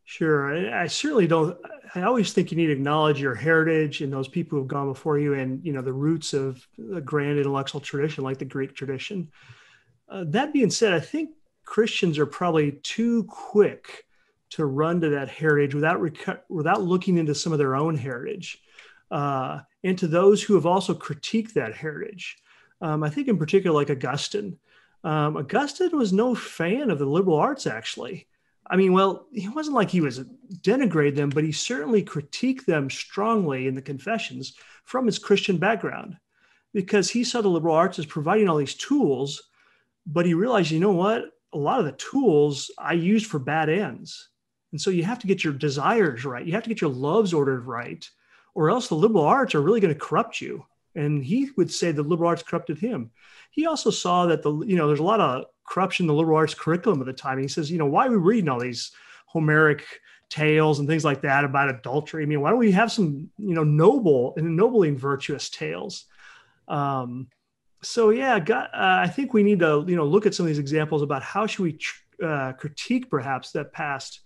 Sure. 0.05 0.53
I, 0.53 0.83
I, 0.83 0.87
certainly 0.87 1.27
don't. 1.27 1.57
I 1.95 2.01
always 2.01 2.33
think 2.33 2.51
you 2.51 2.57
need 2.57 2.67
to 2.67 2.73
acknowledge 2.73 3.21
your 3.21 3.35
heritage 3.35 4.01
and 4.01 4.11
those 4.11 4.27
people 4.27 4.57
who 4.57 4.63
have 4.63 4.67
gone 4.67 4.87
before 4.87 5.17
you 5.17 5.33
and, 5.33 5.63
you 5.65 5.71
know, 5.71 5.81
the 5.81 5.93
roots 5.93 6.33
of 6.33 6.67
a 6.93 6.99
grand 6.99 7.39
intellectual 7.39 7.79
tradition 7.79 8.23
like 8.23 8.37
the 8.37 8.45
Greek 8.45 8.75
tradition. 8.75 9.31
Uh, 10.09 10.25
that 10.27 10.51
being 10.51 10.69
said, 10.69 10.93
I 10.93 10.99
think 10.99 11.31
Christians 11.63 12.19
are 12.19 12.25
probably 12.25 12.73
too 12.83 13.23
quick 13.25 14.05
to 14.55 14.65
run 14.65 15.01
to 15.01 15.09
that 15.09 15.29
heritage 15.29 15.75
without 15.75 15.99
without 16.49 16.81
looking 16.81 17.17
into 17.17 17.35
some 17.35 17.53
of 17.53 17.59
their 17.59 17.75
own 17.75 17.95
heritage, 17.95 18.59
uh, 19.11 19.59
and 19.83 19.97
to 19.97 20.07
those 20.07 20.41
who 20.41 20.55
have 20.55 20.65
also 20.65 20.93
critiqued 20.93 21.53
that 21.53 21.75
heritage. 21.75 22.37
Um, 22.81 23.03
I 23.03 23.09
think 23.09 23.27
in 23.27 23.37
particular, 23.37 23.75
like 23.75 23.89
Augustine. 23.89 24.57
Um, 25.03 25.37
Augustine 25.37 25.97
was 25.97 26.13
no 26.13 26.35
fan 26.35 26.89
of 26.89 26.99
the 26.99 27.05
liberal 27.05 27.37
arts, 27.37 27.67
actually. 27.67 28.27
I 28.65 28.77
mean, 28.77 28.93
well, 28.93 29.27
he 29.33 29.49
wasn't 29.49 29.75
like 29.75 29.89
he 29.89 30.01
was 30.01 30.19
denigrate 30.61 31.15
them, 31.15 31.29
but 31.29 31.43
he 31.43 31.51
certainly 31.51 32.03
critiqued 32.03 32.65
them 32.65 32.89
strongly 32.89 33.67
in 33.67 33.75
the 33.75 33.81
Confessions 33.81 34.53
from 34.85 35.05
his 35.05 35.19
Christian 35.19 35.57
background, 35.57 36.17
because 36.73 37.09
he 37.09 37.23
saw 37.23 37.41
the 37.41 37.49
liberal 37.49 37.75
arts 37.75 37.99
as 37.99 38.05
providing 38.05 38.47
all 38.47 38.57
these 38.57 38.75
tools, 38.75 39.49
but 40.05 40.25
he 40.25 40.33
realized, 40.33 40.71
you 40.71 40.79
know 40.79 40.93
what? 40.93 41.25
A 41.53 41.57
lot 41.57 41.79
of 41.79 41.85
the 41.85 41.91
tools 42.11 42.71
I 42.77 42.93
used 42.93 43.27
for 43.27 43.39
bad 43.39 43.69
ends. 43.69 44.29
And 44.73 44.81
so 44.81 44.89
you 44.89 45.03
have 45.03 45.19
to 45.19 45.27
get 45.27 45.43
your 45.43 45.53
desires 45.53 46.25
right. 46.25 46.45
You 46.45 46.53
have 46.53 46.63
to 46.63 46.69
get 46.69 46.81
your 46.81 46.89
loves 46.89 47.31
ordered 47.31 47.65
right, 47.65 48.09
or 48.55 48.71
else 48.71 48.87
the 48.87 48.95
liberal 48.95 49.23
arts 49.23 49.53
are 49.53 49.61
really 49.61 49.79
going 49.79 49.93
to 49.93 49.99
corrupt 49.99 50.41
you. 50.41 50.65
And 50.95 51.23
he 51.23 51.51
would 51.57 51.71
say 51.71 51.91
the 51.91 52.01
liberal 52.01 52.29
arts 52.29 52.41
corrupted 52.41 52.79
him. 52.79 53.11
He 53.51 53.67
also 53.67 53.91
saw 53.91 54.25
that 54.25 54.41
the, 54.41 54.51
you 54.65 54.75
know, 54.75 54.87
there's 54.87 54.99
a 54.99 55.03
lot 55.03 55.19
of 55.19 55.45
corruption 55.63 56.05
in 56.05 56.07
the 56.07 56.13
liberal 56.15 56.37
arts 56.37 56.55
curriculum 56.55 57.01
at 57.01 57.05
the 57.05 57.13
time. 57.13 57.39
He 57.39 57.47
says, 57.47 57.69
you 57.71 57.77
know, 57.77 57.85
why 57.85 58.07
are 58.07 58.11
we 58.11 58.17
reading 58.17 58.49
all 58.49 58.59
these 58.59 58.91
Homeric 59.27 59.85
tales 60.29 60.79
and 60.79 60.87
things 60.87 61.05
like 61.05 61.21
that 61.21 61.43
about 61.43 61.69
adultery? 61.69 62.23
I 62.23 62.25
mean, 62.25 62.41
why 62.41 62.49
don't 62.49 62.57
we 62.57 62.71
have 62.71 62.91
some, 62.91 63.29
you 63.37 63.53
know, 63.53 63.63
noble 63.63 64.33
and 64.37 64.47
ennobling 64.47 64.97
virtuous 64.97 65.51
tales? 65.51 66.05
Um, 66.67 67.27
so 67.83 68.09
yeah, 68.09 68.37
uh, 68.37 68.67
I 68.73 69.07
think 69.07 69.33
we 69.33 69.43
need 69.43 69.59
to, 69.59 69.85
you 69.87 69.95
know, 69.95 70.05
look 70.05 70.25
at 70.25 70.33
some 70.33 70.45
of 70.45 70.47
these 70.47 70.57
examples 70.57 71.03
about 71.03 71.21
how 71.21 71.45
should 71.45 71.63
we 71.63 71.73
tr- 71.73 72.01
uh, 72.23 72.53
critique 72.53 73.09
perhaps 73.09 73.51
that 73.51 73.71
past 73.71 74.21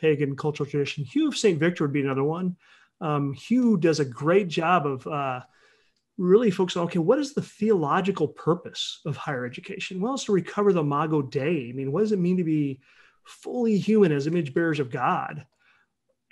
pagan 0.00 0.36
cultural 0.36 0.68
tradition. 0.68 1.04
Hugh 1.04 1.28
of 1.28 1.36
St. 1.36 1.58
Victor 1.58 1.84
would 1.84 1.92
be 1.92 2.00
another 2.00 2.24
one. 2.24 2.56
Um, 3.00 3.32
Hugh 3.32 3.76
does 3.76 4.00
a 4.00 4.04
great 4.04 4.48
job 4.48 4.86
of 4.86 5.06
uh, 5.06 5.40
really 6.18 6.50
focusing 6.50 6.80
on 6.80 6.88
okay, 6.88 6.98
what 6.98 7.18
is 7.18 7.32
the 7.32 7.42
theological 7.42 8.28
purpose 8.28 9.00
of 9.06 9.16
higher 9.16 9.46
education? 9.46 10.00
Well, 10.00 10.14
it's 10.14 10.24
to 10.24 10.32
recover 10.32 10.72
the 10.72 10.80
imago 10.80 11.22
Dei. 11.22 11.70
I 11.70 11.72
mean, 11.72 11.92
what 11.92 12.00
does 12.00 12.12
it 12.12 12.18
mean 12.18 12.36
to 12.36 12.44
be 12.44 12.80
fully 13.24 13.78
human 13.78 14.12
as 14.12 14.26
image 14.26 14.54
bearers 14.54 14.80
of 14.80 14.90
God? 14.90 15.46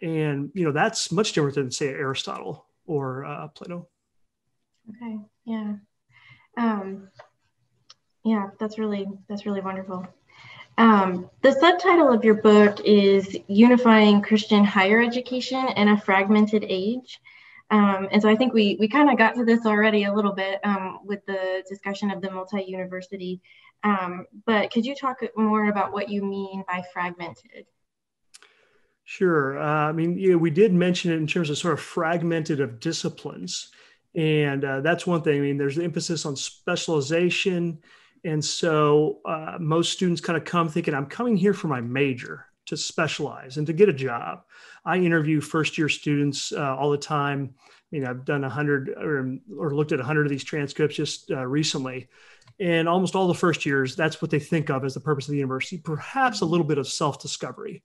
And 0.03 0.51
you 0.55 0.65
know, 0.65 0.73
that's 0.73 1.11
much 1.11 1.33
different 1.33 1.55
than 1.55 1.71
say 1.71 1.89
Aristotle 1.89 2.67
or 2.87 3.25
uh, 3.25 3.49
Plato. 3.49 3.89
Okay. 4.91 5.19
Yeah. 5.45 5.75
Um, 6.57 7.09
yeah, 8.25 8.49
that's 8.61 8.79
really 8.79 9.07
that's 9.29 9.47
really 9.47 9.61
wonderful. 9.61 10.07
Um, 10.79 11.29
the 11.43 11.53
subtitle 11.53 12.13
of 12.13 12.25
your 12.25 12.37
book 12.37 12.81
is 12.85 13.37
Unifying 13.49 14.23
Christian 14.23 14.65
Higher 14.65 15.03
Education 15.03 15.67
in 15.77 15.89
a 15.89 16.01
Fragmented 16.01 16.65
Age. 16.69 17.21
Um, 17.71 18.07
and 18.13 18.23
so 18.23 18.29
I 18.29 18.37
think 18.37 18.55
we, 18.55 18.77
we 18.79 18.87
kind 18.87 19.11
of 19.11 19.19
got 19.19 19.35
to 19.35 19.45
this 19.45 19.67
already 19.67 20.05
a 20.05 20.15
little 20.15 20.33
bit 20.33 20.61
um, 20.63 21.01
with 21.05 21.27
the 21.27 21.65
discussion 21.69 22.13
of 22.13 22.23
the 22.23 22.31
multi-university. 22.31 23.41
Um, 23.83 24.27
but 24.47 24.71
could 24.71 24.87
you 24.87 24.95
talk 24.95 25.19
more 25.37 25.69
about 25.69 25.93
what 25.93 26.09
you 26.09 26.25
mean 26.25 26.65
by 26.69 26.85
fragmented? 26.93 27.67
Sure. 29.05 29.59
Uh, 29.59 29.89
I 29.89 29.93
mean, 29.93 30.17
you 30.17 30.31
know, 30.31 30.39
we 30.39 30.51
did 30.51 30.73
mention 30.73 31.11
it 31.11 31.17
in 31.17 31.27
terms 31.27 31.51
of 31.51 31.59
sort 31.59 31.75
of 31.75 31.81
fragmented 31.81 32.61
of 32.61 32.79
disciplines. 32.79 33.73
And 34.15 34.65
uh, 34.65 34.81
that's 34.83 35.09
one 35.09 35.23
thing. 35.23 35.39
I 35.39 35.41
mean, 35.41 35.59
there's 35.59 35.77
the 35.77 35.85
emphasis 35.85 36.25
on 36.25 36.37
specialization 36.37 37.81
and 38.25 38.45
so 38.45 39.21
uh, 39.25 39.57
most 39.61 39.93
students 39.93 40.21
kind 40.21 40.37
of 40.37 40.45
come 40.45 40.69
thinking, 40.69 40.95
I'm 40.95 41.07
coming 41.07 41.37
here 41.37 41.55
for 41.55 41.69
my 41.69 41.81
major 41.81 42.47
to 42.67 42.77
specialize 42.77 43.57
and 43.57 43.67
to 43.67 43.73
get 43.73 43.89
a 43.89 43.95
job. 43.95 44.43
I 44.85 44.99
interview 44.99 45.41
first 45.41 45.79
year 45.79 45.89
students 45.89 46.53
uh, 46.53 46.77
all 46.77 46.91
the 46.91 46.99
time. 46.99 47.55
I 47.59 47.71
mean, 47.91 48.07
I've 48.07 48.25
done 48.25 48.43
100 48.43 48.91
or, 48.91 49.39
or 49.57 49.75
looked 49.75 49.93
at 49.93 49.99
100 49.99 50.27
of 50.27 50.31
these 50.31 50.45
transcripts 50.45 50.97
just 50.97 51.31
uh, 51.31 51.47
recently. 51.47 52.09
And 52.61 52.89
almost 52.89 53.15
all 53.15 53.29
the 53.29 53.35
first 53.35 53.65
years, 53.65 53.97
that's 53.97 54.21
what 54.21 54.31
they 54.31 54.39
think 54.39 54.69
of 54.69 54.85
as 54.85 54.95
the 54.95 55.01
purpose 55.01 55.27
of 55.27 55.33
the 55.33 55.39
university, 55.39 55.79
perhaps 55.79 56.41
a 56.41 56.47
little 56.47 56.67
bit 56.67 56.79
of 56.79 56.89
self 56.89 57.21
discovery. 57.21 57.83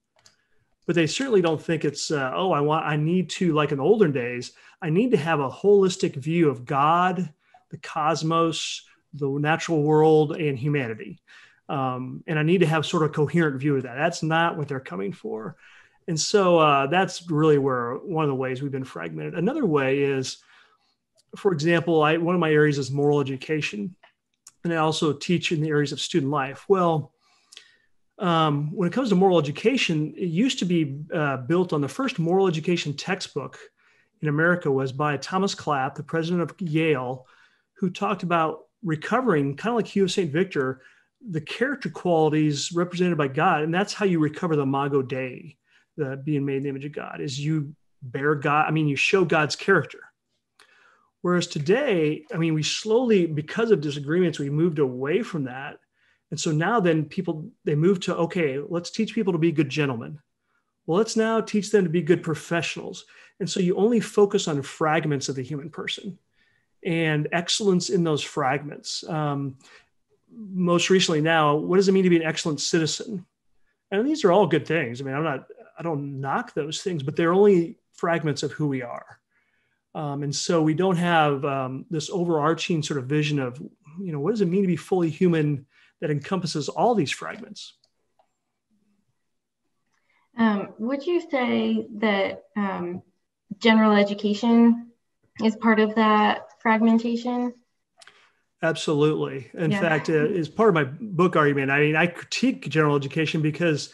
But 0.86 0.96
they 0.96 1.08
certainly 1.08 1.42
don't 1.42 1.62
think 1.62 1.86
it's, 1.86 2.12
uh, 2.12 2.32
oh, 2.36 2.52
I 2.52 2.60
want, 2.60 2.86
I 2.86 2.98
need 2.98 3.30
to, 3.32 3.54
like 3.54 3.72
in 3.72 3.78
the 3.78 3.84
olden 3.84 4.12
days, 4.12 4.52
I 4.82 4.90
need 4.90 5.12
to 5.12 5.18
have 5.18 5.40
a 5.40 5.50
holistic 5.50 6.16
view 6.16 6.50
of 6.50 6.66
God, 6.66 7.32
the 7.70 7.78
cosmos, 7.78 8.84
the 9.14 9.28
natural 9.28 9.84
world 9.84 10.36
and 10.36 10.58
humanity. 10.58 11.20
Um, 11.70 12.24
and 12.28 12.38
I 12.38 12.44
need 12.44 12.60
to 12.60 12.66
have 12.68 12.86
sort 12.86 13.04
of 13.04 13.12
a 13.12 13.14
coherent 13.14 13.60
view 13.60 13.78
of 13.78 13.84
that. 13.84 13.96
That's 13.96 14.24
not 14.24 14.58
what 14.58 14.68
they're 14.68 14.80
coming 14.80 15.14
for. 15.14 15.56
And 16.08 16.20
so 16.20 16.60
uh, 16.60 16.88
that's 16.88 17.30
really 17.30 17.58
where 17.58 17.96
one 17.96 18.26
of 18.26 18.30
the 18.30 18.36
ways 18.36 18.62
we've 18.62 18.72
been 18.72 18.84
fragmented. 18.84 19.36
Another 19.36 19.66
way 19.66 20.00
is, 20.00 20.38
for 21.38 21.54
example, 21.54 22.04
I, 22.04 22.18
one 22.18 22.36
of 22.36 22.42
my 22.42 22.52
areas 22.52 22.78
is 22.78 22.92
moral 22.92 23.22
education, 23.22 23.96
and 24.64 24.74
I 24.74 24.78
also 24.78 25.14
teach 25.14 25.52
in 25.52 25.62
the 25.62 25.70
areas 25.70 25.92
of 25.92 26.02
student 26.02 26.32
life. 26.32 26.66
Well, 26.68 27.14
um, 28.20 28.72
when 28.74 28.88
it 28.88 28.94
comes 28.94 29.10
to 29.10 29.16
moral 29.16 29.40
education, 29.40 30.14
it 30.18 30.28
used 30.28 30.60
to 30.60 30.66
be 30.66 31.00
uh, 31.14 31.38
built 31.38 31.74
on 31.74 31.82
the 31.82 31.88
first 31.88 32.20
moral 32.20 32.48
education 32.48 32.94
textbook 32.94 33.58
in 34.22 34.30
America 34.30 34.72
was 34.72 34.92
by 34.92 35.18
Thomas 35.18 35.56
Clap, 35.56 35.96
the 35.96 36.04
president 36.04 36.42
of 36.42 36.56
Yale, 36.62 37.26
who 37.74 37.90
talked 37.90 38.24
about 38.24 38.60
recovering, 38.84 39.56
kind 39.56 39.74
of 39.74 39.78
like 39.78 39.88
Hugh 39.88 40.04
of 40.04 40.12
St. 40.12 40.32
Victor, 40.32 40.82
the 41.30 41.42
character 41.42 41.90
qualities 41.90 42.72
represented 42.74 43.18
by 43.18 43.28
God. 43.28 43.64
And 43.64 43.74
that's 43.74 43.94
how 43.94 44.06
you 44.06 44.20
recover 44.20 44.56
the 44.56 44.64
imago 44.64 45.02
Dei, 45.02 45.58
the 45.98 46.18
being 46.18 46.46
made 46.46 46.58
in 46.58 46.64
the 46.64 46.70
image 46.70 46.86
of 46.86 46.92
God, 46.92 47.22
is 47.22 47.40
you 47.40 47.74
bear 48.02 48.36
God, 48.36 48.66
I 48.68 48.72
mean, 48.72 48.88
you 48.88 48.96
show 48.96 49.24
God's 49.24 49.56
character. 49.56 50.00
Whereas 51.22 51.48
today, 51.48 52.26
I 52.34 52.38
mean, 52.38 52.54
we 52.54 52.64
slowly, 52.64 53.26
because 53.26 53.72
of 53.72 53.80
disagreements, 53.80 54.40
we 54.40 54.50
moved 54.50 54.80
away 54.80 55.24
from 55.24 55.46
that. 55.46 55.80
And 56.32 56.40
so 56.40 56.52
now 56.52 56.82
then 56.82 57.06
people, 57.06 57.50
they 57.64 57.76
move 57.76 58.02
to, 58.02 58.16
okay, 58.18 58.60
let's 58.60 58.92
teach 58.92 59.16
people 59.16 59.32
to 59.32 59.40
be 59.40 59.54
good 59.54 59.70
gentlemen. 59.70 60.20
Well, 60.86 60.98
let's 60.98 61.16
now 61.16 61.40
teach 61.40 61.72
them 61.72 61.86
to 61.86 61.90
be 61.90 62.02
good 62.02 62.24
professionals. 62.24 63.06
And 63.40 63.50
so 63.50 63.62
you 63.62 63.78
only 63.78 64.02
focus 64.02 64.50
on 64.50 64.62
fragments 64.62 65.30
of 65.30 65.36
the 65.36 65.44
human 65.44 65.70
person 65.70 66.18
and 66.86 67.28
excellence 67.32 67.90
in 67.90 68.04
those 68.04 68.22
fragments. 68.22 69.04
Um, 69.08 69.58
most 70.36 70.90
recently, 70.90 71.22
now, 71.22 71.56
what 71.56 71.78
does 71.78 71.88
it 71.88 71.92
mean 71.92 72.04
to 72.04 72.10
be 72.10 72.18
an 72.18 72.24
excellent 72.24 72.60
citizen? 72.60 73.26
And 73.92 74.08
these 74.08 74.24
are 74.24 74.32
all 74.32 74.48
good 74.48 74.68
things. 74.68 75.00
I 75.00 75.04
mean, 75.04 75.16
I'm 75.16 75.24
not, 75.24 75.46
I 75.78 75.84
don't 75.84 76.20
knock 76.20 76.54
those 76.54 76.82
things, 76.82 77.04
but 77.04 77.16
they're 77.16 77.34
only 77.34 77.78
fragments 77.94 78.44
of 78.44 78.52
who 78.52 78.68
we 78.68 78.82
are. 78.82 79.20
Um, 79.96 80.24
and 80.24 80.36
so 80.36 80.62
we 80.62 80.74
don't 80.74 80.96
have 80.96 81.46
um, 81.46 81.86
this 81.90 82.10
overarching 82.10 82.82
sort 82.82 83.00
of 83.00 83.06
vision 83.06 83.40
of, 83.40 83.62
you 84.02 84.12
know, 84.12 84.20
what 84.20 84.32
does 84.32 84.42
it 84.42 84.48
mean 84.48 84.64
to 84.64 84.68
be 84.68 84.76
fully 84.76 85.10
human 85.10 85.68
that 86.02 86.10
encompasses 86.10 86.68
all 86.68 86.96
these 86.96 87.12
fragments? 87.12 87.74
Um, 90.36 90.74
would 90.80 91.06
you 91.06 91.22
say 91.30 91.88
that 91.98 92.44
um, 92.58 93.04
general 93.60 93.96
education 93.96 94.93
is 95.42 95.56
part 95.56 95.80
of 95.80 95.96
that 95.96 96.62
fragmentation? 96.62 97.54
Absolutely. 98.62 99.50
In 99.54 99.72
yeah. 99.72 99.82
fact, 99.82 100.10
uh, 100.10 100.14
as 100.14 100.48
part 100.48 100.70
of 100.70 100.76
my 100.76 100.86
book 100.86 101.36
argument, 101.36 101.70
I 101.70 101.80
mean, 101.82 101.96
I 101.96 102.08
critique 102.08 102.70
general 102.70 102.96
education 102.96 103.42
because 103.42 103.92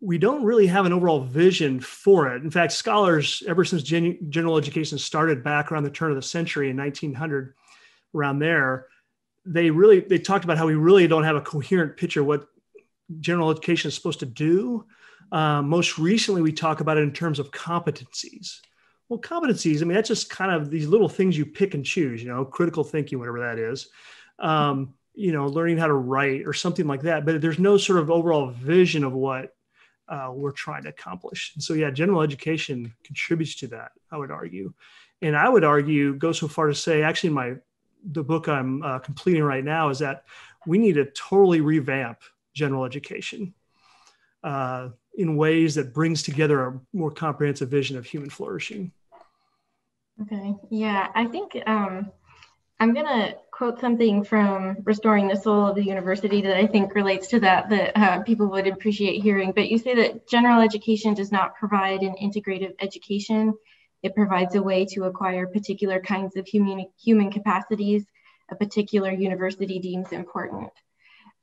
we 0.00 0.18
don't 0.18 0.42
really 0.42 0.66
have 0.66 0.86
an 0.86 0.92
overall 0.92 1.20
vision 1.20 1.78
for 1.78 2.34
it. 2.34 2.42
In 2.42 2.50
fact, 2.50 2.72
scholars, 2.72 3.42
ever 3.46 3.64
since 3.64 3.82
gen- 3.82 4.18
general 4.30 4.56
education 4.56 4.98
started 4.98 5.44
back 5.44 5.70
around 5.70 5.84
the 5.84 5.90
turn 5.90 6.10
of 6.10 6.16
the 6.16 6.22
century 6.22 6.70
in 6.70 6.76
1900, 6.76 7.54
around 8.14 8.38
there, 8.38 8.86
they 9.44 9.70
really 9.70 10.00
they 10.00 10.18
talked 10.18 10.44
about 10.44 10.58
how 10.58 10.66
we 10.66 10.74
really 10.74 11.06
don't 11.06 11.24
have 11.24 11.36
a 11.36 11.40
coherent 11.40 11.96
picture 11.96 12.20
of 12.20 12.26
what 12.26 12.48
general 13.20 13.50
education 13.50 13.88
is 13.88 13.94
supposed 13.94 14.20
to 14.20 14.26
do. 14.26 14.84
Um, 15.32 15.68
most 15.68 15.98
recently, 15.98 16.42
we 16.42 16.52
talk 16.52 16.80
about 16.80 16.96
it 16.96 17.02
in 17.02 17.12
terms 17.12 17.38
of 17.38 17.50
competencies. 17.50 18.60
Well, 19.10 19.18
competencies, 19.18 19.82
I 19.82 19.86
mean, 19.86 19.96
that's 19.96 20.06
just 20.06 20.30
kind 20.30 20.52
of 20.52 20.70
these 20.70 20.86
little 20.86 21.08
things 21.08 21.36
you 21.36 21.44
pick 21.44 21.74
and 21.74 21.84
choose, 21.84 22.22
you 22.22 22.28
know, 22.28 22.44
critical 22.44 22.84
thinking, 22.84 23.18
whatever 23.18 23.40
that 23.40 23.58
is, 23.58 23.88
um, 24.38 24.94
you 25.14 25.32
know, 25.32 25.48
learning 25.48 25.78
how 25.78 25.88
to 25.88 25.94
write 25.94 26.46
or 26.46 26.52
something 26.52 26.86
like 26.86 27.02
that. 27.02 27.26
But 27.26 27.40
there's 27.40 27.58
no 27.58 27.76
sort 27.76 27.98
of 27.98 28.08
overall 28.08 28.50
vision 28.50 29.02
of 29.02 29.12
what 29.12 29.56
uh, 30.08 30.30
we're 30.32 30.52
trying 30.52 30.84
to 30.84 30.90
accomplish. 30.90 31.50
And 31.56 31.62
so, 31.62 31.74
yeah, 31.74 31.90
general 31.90 32.22
education 32.22 32.94
contributes 33.02 33.56
to 33.56 33.66
that, 33.66 33.90
I 34.12 34.16
would 34.16 34.30
argue. 34.30 34.72
And 35.22 35.36
I 35.36 35.48
would 35.48 35.64
argue, 35.64 36.14
go 36.14 36.30
so 36.30 36.46
far 36.46 36.68
to 36.68 36.74
say, 36.74 37.02
actually, 37.02 37.30
my 37.30 37.56
the 38.12 38.22
book 38.22 38.48
I'm 38.48 38.80
uh, 38.82 39.00
completing 39.00 39.42
right 39.42 39.64
now 39.64 39.90
is 39.90 39.98
that 39.98 40.24
we 40.66 40.78
need 40.78 40.94
to 40.94 41.06
totally 41.06 41.60
revamp 41.60 42.20
general 42.54 42.84
education. 42.84 43.54
Uh, 44.44 44.90
in 45.16 45.36
ways 45.36 45.74
that 45.74 45.92
brings 45.92 46.22
together 46.22 46.66
a 46.66 46.80
more 46.92 47.10
comprehensive 47.10 47.68
vision 47.68 47.96
of 47.98 48.06
human 48.06 48.30
flourishing. 48.30 48.92
Okay. 50.22 50.54
Yeah, 50.70 51.08
I 51.14 51.26
think 51.26 51.56
um, 51.66 52.10
I'm 52.78 52.94
going 52.94 53.06
to 53.06 53.36
quote 53.50 53.80
something 53.80 54.24
from 54.24 54.78
Restoring 54.84 55.28
the 55.28 55.36
Soul 55.36 55.68
of 55.68 55.76
the 55.76 55.84
University 55.84 56.42
that 56.42 56.56
I 56.56 56.66
think 56.66 56.94
relates 56.94 57.28
to 57.28 57.40
that, 57.40 57.70
that 57.70 57.98
uh, 57.98 58.22
people 58.22 58.48
would 58.48 58.66
appreciate 58.66 59.22
hearing. 59.22 59.52
But 59.52 59.70
you 59.70 59.78
say 59.78 59.94
that 59.94 60.28
general 60.28 60.60
education 60.60 61.14
does 61.14 61.32
not 61.32 61.56
provide 61.56 62.02
an 62.02 62.14
integrative 62.22 62.74
education. 62.80 63.54
It 64.02 64.14
provides 64.14 64.54
a 64.54 64.62
way 64.62 64.84
to 64.86 65.04
acquire 65.04 65.46
particular 65.46 66.00
kinds 66.00 66.36
of 66.36 66.46
human, 66.46 66.86
human 67.02 67.30
capacities 67.30 68.04
a 68.50 68.56
particular 68.56 69.10
university 69.12 69.78
deems 69.78 70.12
important. 70.12 70.70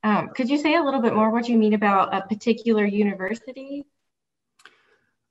Um, 0.04 0.30
could 0.34 0.48
you 0.48 0.58
say 0.58 0.76
a 0.76 0.82
little 0.82 1.00
bit 1.00 1.14
more 1.14 1.30
what 1.30 1.48
you 1.48 1.58
mean 1.58 1.74
about 1.74 2.14
a 2.14 2.20
particular 2.22 2.84
university? 2.84 3.84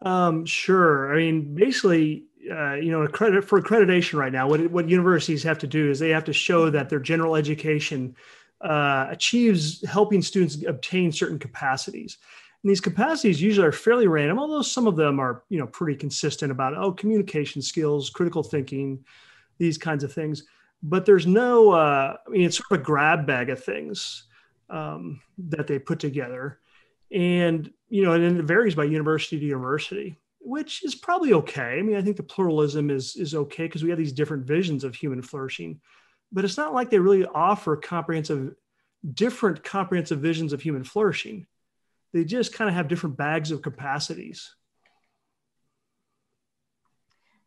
Um, 0.01 0.45
sure. 0.45 1.13
I 1.13 1.17
mean, 1.17 1.55
basically, 1.55 2.25
uh, 2.51 2.75
you 2.75 2.91
know, 2.91 3.07
for 3.07 3.61
accreditation 3.61 4.19
right 4.19 4.31
now, 4.31 4.47
what, 4.47 4.69
what 4.71 4.89
universities 4.89 5.43
have 5.43 5.59
to 5.59 5.67
do 5.67 5.89
is 5.89 5.99
they 5.99 6.09
have 6.09 6.25
to 6.25 6.33
show 6.33 6.69
that 6.69 6.89
their 6.89 6.99
general 6.99 7.35
education 7.35 8.15
uh, 8.61 9.07
achieves 9.09 9.85
helping 9.87 10.21
students 10.21 10.63
obtain 10.65 11.11
certain 11.11 11.39
capacities. 11.39 12.17
And 12.63 12.69
these 12.69 12.81
capacities 12.81 13.41
usually 13.41 13.67
are 13.67 13.71
fairly 13.71 14.07
random, 14.07 14.39
although 14.39 14.61
some 14.61 14.87
of 14.87 14.95
them 14.95 15.19
are, 15.19 15.43
you 15.49 15.59
know, 15.59 15.67
pretty 15.67 15.97
consistent 15.97 16.51
about, 16.51 16.75
oh, 16.75 16.91
communication 16.91 17.61
skills, 17.61 18.09
critical 18.09 18.43
thinking, 18.43 19.03
these 19.57 19.77
kinds 19.77 20.03
of 20.03 20.11
things. 20.11 20.43
But 20.83 21.05
there's 21.05 21.27
no, 21.27 21.71
uh, 21.71 22.17
I 22.25 22.29
mean, 22.29 22.43
it's 22.43 22.57
sort 22.57 22.71
of 22.71 22.79
a 22.79 22.83
grab 22.83 23.25
bag 23.25 23.49
of 23.49 23.63
things 23.63 24.23
um, 24.69 25.21
that 25.37 25.67
they 25.67 25.79
put 25.79 25.99
together. 25.99 26.59
And, 27.11 27.71
you 27.89 28.03
know, 28.03 28.13
and 28.13 28.39
it 28.39 28.43
varies 28.43 28.75
by 28.75 28.83
university 28.85 29.39
to 29.39 29.45
university 29.45 30.17
which 30.47 30.83
is 30.85 30.95
probably 30.95 31.33
okay. 31.33 31.77
I 31.77 31.81
mean, 31.81 31.97
I 31.97 32.01
think 32.01 32.15
the 32.15 32.23
pluralism 32.23 32.89
is 32.89 33.17
is 33.17 33.35
okay 33.35 33.65
because 33.65 33.83
we 33.83 33.89
have 33.89 33.99
these 33.99 34.13
different 34.13 34.45
visions 34.45 34.85
of 34.85 34.95
human 34.95 35.21
flourishing, 35.21 35.81
but 36.31 36.45
it's 36.45 36.55
not 36.55 36.73
like 36.73 36.89
they 36.89 36.99
really 36.99 37.25
offer 37.25 37.75
comprehensive, 37.75 38.55
different 39.13 39.61
comprehensive 39.61 40.19
visions 40.19 40.53
of 40.53 40.61
human 40.61 40.85
flourishing. 40.85 41.47
They 42.13 42.23
just 42.23 42.53
kind 42.53 42.69
of 42.69 42.75
have 42.75 42.87
different 42.87 43.17
bags 43.17 43.51
of 43.51 43.61
capacities. 43.61 44.55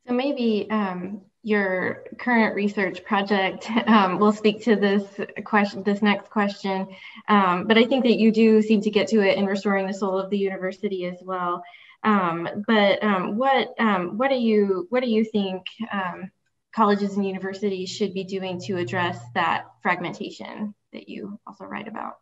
So 0.07 0.13
maybe 0.13 0.69
um, 0.71 1.23
your 1.43 2.05
current 2.19 2.55
research 2.55 3.03
project 3.05 3.71
um, 3.87 4.19
will 4.19 4.33
speak 4.33 4.63
to 4.65 4.77
this 4.77 5.05
question, 5.45 5.83
this 5.85 6.03
next 6.03 6.29
question. 6.29 6.89
Um, 7.29 7.67
but 7.67 7.79
I 7.79 7.85
think 7.85 8.05
that 8.05 8.19
you 8.19 8.31
do 8.31 8.61
seem 8.61 8.83
to 8.83 8.91
get 8.91 9.09
to 9.09 9.21
it 9.21 9.39
in 9.39 9.47
restoring 9.47 9.87
the 9.87 9.95
soul 9.95 10.19
of 10.19 10.29
the 10.29 10.39
university 10.39 11.07
as 11.07 11.19
well. 11.23 11.63
Um, 12.03 12.65
but 12.67 13.03
um, 13.03 13.37
what 13.37 13.75
um, 13.79 14.17
what 14.17 14.29
do 14.29 14.37
you 14.37 14.87
what 14.91 15.03
do 15.03 15.11
you 15.11 15.25
think 15.25 15.65
um, 15.93 16.31
colleges 16.75 17.17
and 17.17 17.27
universities 17.27 17.91
should 17.91 18.15
be 18.15 18.25
doing 18.25 18.61
to 18.63 18.79
address 18.79 19.19
that 19.35 19.67
fragmentation 19.83 20.75
that 20.93 21.09
you 21.09 21.39
also 21.47 21.65
write 21.65 21.89
about? 21.89 22.19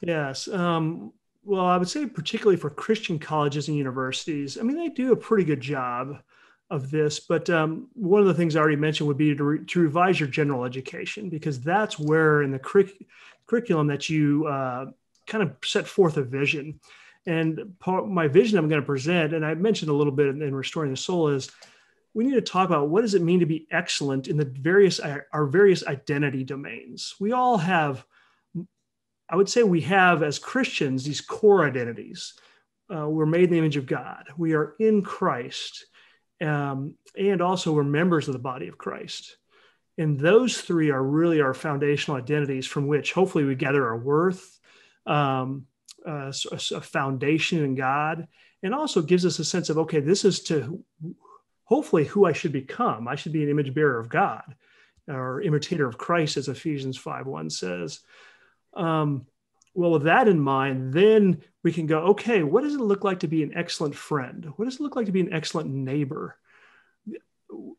Yes. 0.00 0.46
well, 0.46 1.66
I 1.66 1.76
would 1.76 1.88
say 1.88 2.06
particularly 2.06 2.56
for 2.56 2.70
Christian 2.70 3.18
colleges 3.18 3.68
and 3.68 3.76
universities, 3.76 4.58
I 4.58 4.62
mean, 4.62 4.76
they 4.76 4.88
do 4.88 5.12
a 5.12 5.16
pretty 5.16 5.44
good 5.44 5.60
job 5.60 6.22
of 6.70 6.90
this. 6.90 7.20
But 7.20 7.50
um, 7.50 7.88
one 7.94 8.20
of 8.20 8.28
the 8.28 8.34
things 8.34 8.54
I 8.54 8.60
already 8.60 8.76
mentioned 8.76 9.08
would 9.08 9.18
be 9.18 9.34
to, 9.34 9.44
re- 9.44 9.64
to 9.64 9.80
revise 9.80 10.20
your 10.20 10.28
general 10.28 10.64
education 10.64 11.28
because 11.28 11.60
that's 11.60 11.98
where 11.98 12.42
in 12.42 12.52
the 12.52 12.94
curriculum 13.46 13.88
that 13.88 14.08
you 14.08 14.46
uh, 14.46 14.86
kind 15.26 15.42
of 15.42 15.56
set 15.64 15.86
forth 15.86 16.16
a 16.16 16.22
vision. 16.22 16.80
And 17.26 17.74
part, 17.78 18.08
my 18.08 18.28
vision 18.28 18.58
I'm 18.58 18.68
going 18.68 18.80
to 18.80 18.86
present, 18.86 19.34
and 19.34 19.44
I 19.44 19.54
mentioned 19.54 19.90
a 19.90 19.94
little 19.94 20.12
bit 20.12 20.28
in, 20.28 20.42
in 20.42 20.54
restoring 20.54 20.90
the 20.90 20.96
soul, 20.96 21.28
is 21.28 21.50
we 22.14 22.24
need 22.24 22.34
to 22.34 22.40
talk 22.40 22.68
about 22.68 22.88
what 22.88 23.02
does 23.02 23.14
it 23.14 23.22
mean 23.22 23.40
to 23.40 23.46
be 23.46 23.66
excellent 23.70 24.26
in 24.26 24.36
the 24.36 24.44
various 24.44 25.00
our 25.00 25.46
various 25.46 25.86
identity 25.86 26.44
domains. 26.44 27.14
We 27.20 27.32
all 27.32 27.58
have, 27.58 28.04
I 29.28 29.36
would 29.36 29.48
say, 29.48 29.62
we 29.62 29.82
have 29.82 30.22
as 30.22 30.38
Christians 30.38 31.04
these 31.04 31.20
core 31.20 31.66
identities. 31.66 32.34
Uh, 32.92 33.08
we're 33.08 33.26
made 33.26 33.44
in 33.44 33.50
the 33.50 33.58
image 33.58 33.76
of 33.76 33.86
God. 33.86 34.24
We 34.36 34.54
are 34.54 34.74
in 34.80 35.02
Christ 35.02 35.86
um, 36.40 36.94
and 37.18 37.42
also 37.42 37.72
we're 37.72 37.84
members 37.84 38.28
of 38.28 38.32
the 38.32 38.38
body 38.38 38.68
of 38.68 38.78
Christ. 38.78 39.36
And 39.98 40.18
those 40.18 40.60
three 40.60 40.90
are 40.90 41.02
really 41.02 41.40
our 41.40 41.54
foundational 41.54 42.16
identities 42.16 42.66
from 42.66 42.86
which 42.86 43.12
hopefully 43.12 43.44
we 43.44 43.54
gather 43.54 43.86
our 43.86 43.98
worth, 43.98 44.58
um, 45.06 45.66
uh, 46.06 46.32
a 46.52 46.80
foundation 46.80 47.64
in 47.64 47.74
God, 47.74 48.26
and 48.62 48.74
also 48.74 49.02
gives 49.02 49.24
us 49.24 49.38
a 49.38 49.44
sense 49.44 49.70
of, 49.70 49.78
okay, 49.78 50.00
this 50.00 50.24
is 50.24 50.40
to 50.44 50.82
hopefully 51.64 52.04
who 52.04 52.26
I 52.26 52.32
should 52.32 52.52
become. 52.52 53.08
I 53.08 53.14
should 53.14 53.32
be 53.32 53.42
an 53.42 53.48
image 53.48 53.72
bearer 53.72 53.98
of 53.98 54.08
God 54.08 54.42
or 55.08 55.40
imitator 55.40 55.86
of 55.86 55.98
Christ, 55.98 56.36
as 56.36 56.48
Ephesians 56.48 56.96
5 56.96 57.26
1 57.26 57.50
says. 57.50 58.00
Um, 58.74 59.26
well, 59.74 59.92
with 59.92 60.04
that 60.04 60.28
in 60.28 60.40
mind, 60.40 60.92
then 60.92 61.42
we 61.62 61.72
can 61.72 61.86
go, 61.86 61.98
okay, 62.08 62.42
what 62.42 62.62
does 62.64 62.74
it 62.74 62.80
look 62.80 63.04
like 63.04 63.20
to 63.20 63.28
be 63.28 63.42
an 63.42 63.54
excellent 63.54 63.94
friend? 63.94 64.52
What 64.56 64.64
does 64.64 64.76
it 64.76 64.80
look 64.80 64.96
like 64.96 65.06
to 65.06 65.12
be 65.12 65.20
an 65.20 65.32
excellent 65.32 65.70
neighbor? 65.70 66.36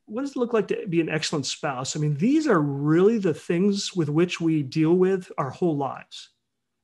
What 0.06 0.22
does 0.22 0.32
it 0.32 0.38
look 0.38 0.54
like 0.54 0.70
to 0.70 0.88
be 0.88 1.02
an 1.02 1.10
excellent 1.10 1.46
spouse? 1.46 1.96
I 1.96 2.00
mean, 2.00 2.16
these 2.18 2.48
are 2.48 2.60
really 2.60 3.18
the 3.18 3.34
things 3.34 3.94
with 3.94 4.10
which 4.10 4.40
we 4.40 4.64
deal 4.64 4.94
with 4.94 5.32
our 5.38 5.50
whole 5.50 5.78
lives. 5.78 6.30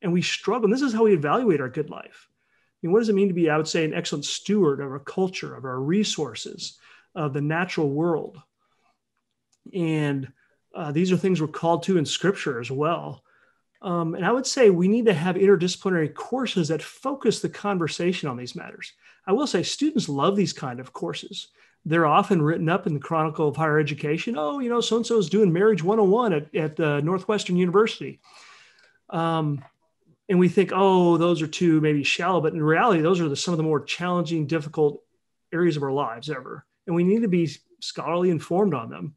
And 0.01 0.13
we 0.13 0.21
struggle. 0.21 0.65
And 0.65 0.73
this 0.73 0.81
is 0.81 0.93
how 0.93 1.03
we 1.03 1.13
evaluate 1.13 1.61
our 1.61 1.69
good 1.69 1.89
life. 1.89 2.27
I 2.29 2.77
mean, 2.81 2.93
what 2.93 2.99
does 2.99 3.09
it 3.09 3.15
mean 3.15 3.29
to 3.29 3.33
be, 3.33 3.49
I 3.49 3.57
would 3.57 3.67
say, 3.67 3.85
an 3.85 3.93
excellent 3.93 4.25
steward 4.25 4.79
of 4.79 4.91
our 4.91 4.99
culture, 4.99 5.55
of 5.55 5.65
our 5.65 5.79
resources, 5.79 6.77
of 7.15 7.33
the 7.33 7.41
natural 7.41 7.89
world? 7.89 8.39
And 9.73 10.31
uh, 10.75 10.91
these 10.91 11.11
are 11.11 11.17
things 11.17 11.41
we're 11.41 11.47
called 11.47 11.83
to 11.83 11.97
in 11.97 12.05
scripture 12.05 12.59
as 12.59 12.69
well. 12.69 13.23
Um, 13.81 14.15
and 14.15 14.25
I 14.25 14.31
would 14.31 14.45
say 14.45 14.69
we 14.69 14.87
need 14.87 15.05
to 15.05 15.13
have 15.13 15.35
interdisciplinary 15.35 16.13
courses 16.13 16.67
that 16.67 16.81
focus 16.81 17.39
the 17.39 17.49
conversation 17.49 18.29
on 18.29 18.37
these 18.37 18.55
matters. 18.55 18.93
I 19.25 19.33
will 19.33 19.47
say 19.47 19.63
students 19.63 20.09
love 20.09 20.35
these 20.35 20.53
kind 20.53 20.79
of 20.79 20.93
courses. 20.93 21.47
They're 21.85 22.05
often 22.05 22.41
written 22.41 22.69
up 22.69 22.87
in 22.87 22.93
the 22.93 22.99
Chronicle 22.99 23.47
of 23.47 23.55
Higher 23.55 23.79
Education. 23.79 24.35
Oh, 24.37 24.59
you 24.59 24.69
know, 24.69 24.81
so 24.81 24.97
and 24.97 25.05
so 25.05 25.17
is 25.17 25.29
doing 25.29 25.53
Marriage 25.53 25.83
101 25.83 26.33
at, 26.33 26.55
at 26.55 26.79
uh, 26.79 27.01
Northwestern 27.01 27.55
University. 27.55 28.19
Um, 29.09 29.63
and 30.29 30.39
we 30.39 30.49
think, 30.49 30.71
oh, 30.73 31.17
those 31.17 31.41
are 31.41 31.47
too 31.47 31.79
maybe 31.81 32.03
shallow, 32.03 32.41
but 32.41 32.53
in 32.53 32.61
reality, 32.61 33.01
those 33.01 33.21
are 33.21 33.29
the, 33.29 33.35
some 33.35 33.53
of 33.53 33.57
the 33.57 33.63
more 33.63 33.81
challenging, 33.81 34.45
difficult 34.45 35.01
areas 35.53 35.77
of 35.77 35.83
our 35.83 35.91
lives 35.91 36.29
ever. 36.29 36.65
And 36.85 36.95
we 36.95 37.03
need 37.03 37.21
to 37.21 37.27
be 37.27 37.49
scholarly 37.79 38.29
informed 38.29 38.73
on 38.73 38.89
them. 38.89 39.15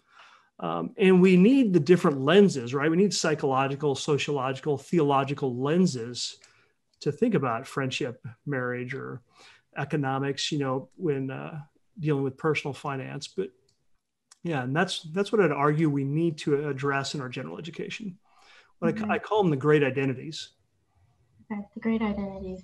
Um, 0.60 0.90
and 0.98 1.22
we 1.22 1.36
need 1.36 1.72
the 1.72 1.80
different 1.80 2.20
lenses, 2.20 2.74
right? 2.74 2.90
We 2.90 2.96
need 2.96 3.14
psychological, 3.14 3.94
sociological, 3.94 4.76
theological 4.76 5.56
lenses 5.56 6.36
to 7.00 7.10
think 7.10 7.34
about 7.34 7.66
friendship, 7.66 8.24
marriage, 8.44 8.92
or 8.92 9.22
economics, 9.76 10.52
you 10.52 10.58
know, 10.58 10.90
when 10.96 11.30
uh, 11.30 11.60
dealing 11.98 12.22
with 12.22 12.36
personal 12.36 12.74
finance. 12.74 13.26
But 13.26 13.48
yeah, 14.42 14.62
and 14.62 14.76
that's 14.76 15.02
that's 15.12 15.32
what 15.32 15.40
I'd 15.40 15.50
argue 15.50 15.88
we 15.88 16.04
need 16.04 16.38
to 16.38 16.68
address 16.68 17.14
in 17.14 17.22
our 17.22 17.28
general 17.30 17.58
education. 17.58 18.18
What 18.78 18.94
mm-hmm. 18.94 19.10
I, 19.10 19.14
I, 19.14 19.18
call 19.18 19.42
them 19.42 19.50
the 19.50 19.56
great 19.56 19.82
identities. 19.82 20.50
Okay, 21.50 21.62
the 21.74 21.80
great 21.80 22.02
identities. 22.02 22.62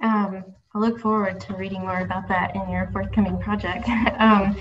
Um, 0.00 0.44
I 0.74 0.78
look 0.78 1.00
forward 1.00 1.40
to 1.40 1.54
reading 1.54 1.80
more 1.80 2.00
about 2.00 2.28
that 2.28 2.54
in 2.54 2.68
your 2.70 2.88
forthcoming 2.92 3.38
project. 3.38 3.88
um, 4.18 4.56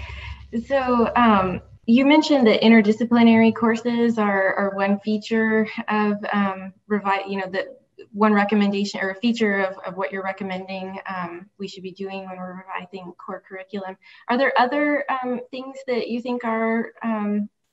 so 0.65 1.12
um, 1.15 1.62
you 1.86 2.05
mentioned 2.05 2.47
that 2.47 2.62
interdisciplinary 2.62 3.53
courses 3.53 4.17
are, 4.17 4.55
are 4.55 4.75
one 4.75 4.99
feature 4.99 5.67
of 5.88 6.13
um, 6.34 6.73
revi- 6.89 7.29
you 7.29 7.38
know, 7.38 7.47
the 7.47 7.75
one 8.12 8.34
recommendation 8.34 9.01
or 9.01 9.12
a 9.12 9.15
feature 9.15 9.60
of, 9.60 9.77
of 9.86 9.97
what 9.97 10.12
you're 10.12 10.23
recommending 10.23 10.97
um, 11.08 11.47
we 11.60 11.67
should 11.67 11.84
be 11.84 11.91
doing 11.91 12.25
when 12.25 12.38
we're 12.38 12.63
revising 12.65 13.13
core 13.23 13.43
curriculum. 13.47 13.95
Are 14.29 14.38
there 14.38 14.53
other 14.58 15.03
um, 15.12 15.41
things 15.51 15.77
that 15.86 16.08
you 16.08 16.21
think 16.21 16.43
are, 16.43 16.91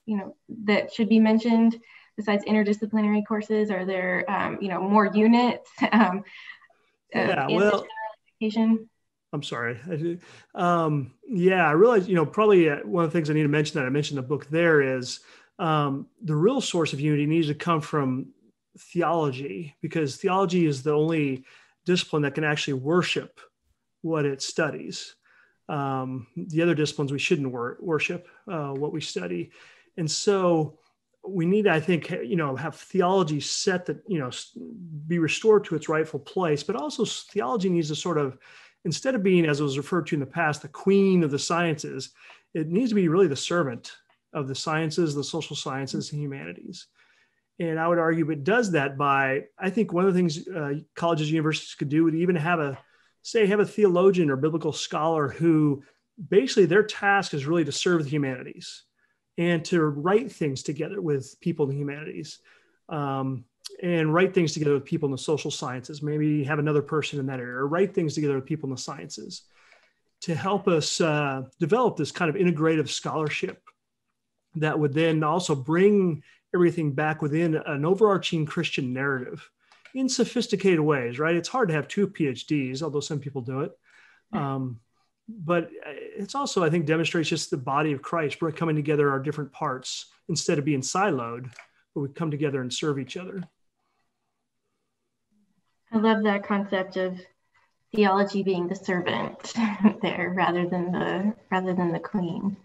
you 0.05 0.17
know, 0.17 0.37
that 0.65 0.93
should 0.93 1.09
be 1.09 1.21
mentioned 1.21 1.81
besides 2.17 2.45
interdisciplinary 2.45 3.27
courses? 3.27 3.71
Are 3.71 3.85
there, 3.85 4.25
um, 4.29 4.59
you 4.61 4.69
know, 4.69 4.81
more 4.81 5.07
units? 5.07 5.71
Um, 5.93 6.25
uh, 7.15 7.21
yeah, 7.21 7.47
well, 7.49 7.87
education? 8.41 8.89
I'm 9.33 9.43
sorry. 9.43 9.79
Um, 10.55 11.13
yeah, 11.29 11.69
I 11.69 11.73
realize, 11.73 12.09
you 12.09 12.15
know, 12.15 12.25
probably 12.25 12.71
uh, 12.71 12.79
one 12.79 13.05
of 13.05 13.13
the 13.13 13.19
things 13.19 13.29
I 13.29 13.35
need 13.35 13.43
to 13.43 13.49
mention 13.49 13.79
that 13.79 13.87
I 13.87 13.91
mentioned 13.91 14.19
in 14.19 14.25
the 14.25 14.29
book 14.29 14.47
there 14.49 14.81
is 14.81 15.21
um, 15.59 16.07
the 16.23 16.35
real 16.35 16.63
source 16.63 16.95
of 16.95 17.01
unity 17.01 17.27
needs 17.27 17.49
to 17.49 17.55
come 17.55 17.83
from 17.83 18.29
theology 18.79 19.77
because 19.83 20.17
theology 20.17 20.67
is 20.67 20.83
the 20.83 20.93
only 20.93 21.45
discipline 21.85 22.23
that 22.23 22.35
can 22.35 22.45
actually 22.45 22.75
worship 22.75 23.39
what 24.01 24.25
it 24.25 24.41
studies. 24.41 25.15
Um, 25.69 26.27
the 26.37 26.63
other 26.63 26.75
disciplines 26.75 27.13
we 27.13 27.19
shouldn't 27.19 27.51
wor- 27.51 27.79
worship 27.81 28.29
uh, 28.49 28.71
what 28.71 28.93
we 28.93 29.01
study, 29.01 29.51
and 29.97 30.11
so 30.11 30.79
we 31.29 31.47
need, 31.47 31.67
I 31.67 31.81
think, 31.81 32.11
you 32.11 32.37
know, 32.37 32.57
have 32.57 32.77
theology 32.77 33.41
set 33.41 33.87
that 33.87 34.03
you 34.07 34.19
know 34.19 34.31
be 35.07 35.19
restored 35.19 35.65
to 35.65 35.75
its 35.75 35.89
rightful 35.89 36.21
place, 36.21 36.63
but 36.63 36.77
also 36.77 37.05
theology 37.05 37.69
needs 37.69 37.89
to 37.89 37.97
sort 37.97 38.19
of 38.19 38.39
instead 38.85 39.15
of 39.15 39.23
being, 39.23 39.47
as 39.47 39.61
it 39.61 39.65
was 39.65 39.77
referred 39.77 40.07
to 40.07 40.15
in 40.15 40.21
the 40.21 40.27
past, 40.27 40.63
the 40.63 40.69
queen 40.69 41.25
of 41.25 41.31
the 41.31 41.39
sciences, 41.39 42.11
it 42.55 42.69
needs 42.69 42.91
to 42.91 42.95
be 42.95 43.09
really 43.09 43.27
the 43.27 43.37
servant 43.37 43.93
of 44.33 44.47
the 44.49 44.55
sciences, 44.55 45.15
the 45.15 45.25
social 45.25 45.57
sciences, 45.57 46.13
and 46.13 46.21
humanities. 46.23 46.87
And 47.59 47.81
I 47.81 47.89
would 47.89 47.99
argue 47.99 48.31
it 48.31 48.45
does 48.45 48.71
that 48.73 48.97
by, 48.97 49.45
I 49.59 49.71
think 49.71 49.93
one 49.93 50.07
of 50.07 50.15
the 50.15 50.19
things 50.19 50.47
uh, 50.47 50.75
colleges, 50.95 51.33
universities 51.33 51.75
could 51.75 51.89
do 51.89 52.05
would 52.05 52.15
even 52.15 52.37
have 52.37 52.61
a, 52.61 52.79
say, 53.23 53.47
have 53.47 53.61
a 53.61 53.67
theologian 53.67 54.31
or 54.31 54.37
biblical 54.37 54.73
scholar 54.73 55.29
who 55.29 55.83
basically 56.29 56.67
their 56.67 56.85
task 56.85 57.35
is 57.35 57.47
really 57.47 57.65
to 57.65 57.73
serve 57.73 58.05
the 58.05 58.11
humanities 58.11 58.85
and 59.39 59.65
to 59.67 59.83
write 59.83 60.33
things 60.33 60.63
together 60.63 61.01
with 61.01 61.39
people 61.41 61.65
in 61.65 61.71
the 61.71 61.77
humanities. 61.77 62.39
Um, 62.89 63.45
and 63.83 64.15
write 64.15 64.33
things 64.33 64.53
together 64.53 64.75
with 64.75 64.85
people 64.85 65.07
in 65.07 65.13
the 65.13 65.19
social 65.19 65.51
sciences. 65.51 66.03
Maybe 66.03 66.45
have 66.45 66.59
another 66.59 66.83
person 66.83 67.19
in 67.19 67.27
that 67.27 67.41
area, 67.41 67.57
or 67.57 67.67
write 67.67 67.95
things 67.95 68.15
together 68.15 68.37
with 68.37 68.47
people 68.47 68.69
in 68.69 68.75
the 68.75 68.81
sciences 68.81 69.43
to 70.23 70.35
help 70.35 70.69
us 70.69 71.01
uh, 71.01 71.43
develop 71.61 71.97
this 71.97 72.13
kind 72.13 72.29
of 72.29 72.37
integrative 72.37 72.89
scholarship 72.89 73.63
that 74.55 74.79
would 74.79 74.95
then 74.95 75.23
also 75.23 75.55
bring 75.55 76.23
everything 76.55 76.93
back 76.93 77.21
within 77.21 77.57
an 77.67 77.85
overarching 77.85 78.47
Christian 78.47 78.93
narrative 78.93 79.51
in 79.95 80.09
sophisticated 80.09 80.81
ways, 80.81 81.19
right? 81.19 81.37
It's 81.37 81.49
hard 81.49 81.69
to 81.69 81.75
have 81.75 81.89
two 81.89 82.09
PhDs, 82.09 82.83
although 82.83 83.01
some 83.01 83.19
people 83.19 83.43
do 83.43 83.61
it. 83.61 83.73
Um, 84.33 84.81
but 85.29 85.71
it's 86.19 86.35
also, 86.35 86.65
I 86.65 86.71
think, 86.71 86.87
demonstrates 86.87 87.29
just 87.29 87.51
the 87.51 87.57
body 87.57 87.93
of 87.93 88.03
Christ. 88.03 88.41
We're 88.41 88.53
coming 88.53 88.77
together 88.77 89.11
our 89.11 89.21
different 89.21 89.53
parts 89.53 90.07
instead 90.29 90.59
of 90.59 90.65
being 90.65 90.81
siloed, 90.81 91.53
but 91.95 92.01
we 92.01 92.09
come 92.09 92.31
together 92.31 92.61
and 92.61 92.73
serve 92.73 92.99
each 92.99 93.17
other. 93.17 93.43
I 95.93 95.99
love 95.99 96.25
that 96.25 96.47
concept 96.47 96.97
of 96.97 97.19
theology 97.95 98.43
being 98.43 98.69
the 98.69 98.75
servant 98.75 99.55
there 100.03 100.33
rather 100.37 100.69
than 100.69 100.93
the 100.93 101.35
rather 101.51 101.75
than 101.75 101.93
the 101.93 102.01
queen. 102.01 102.57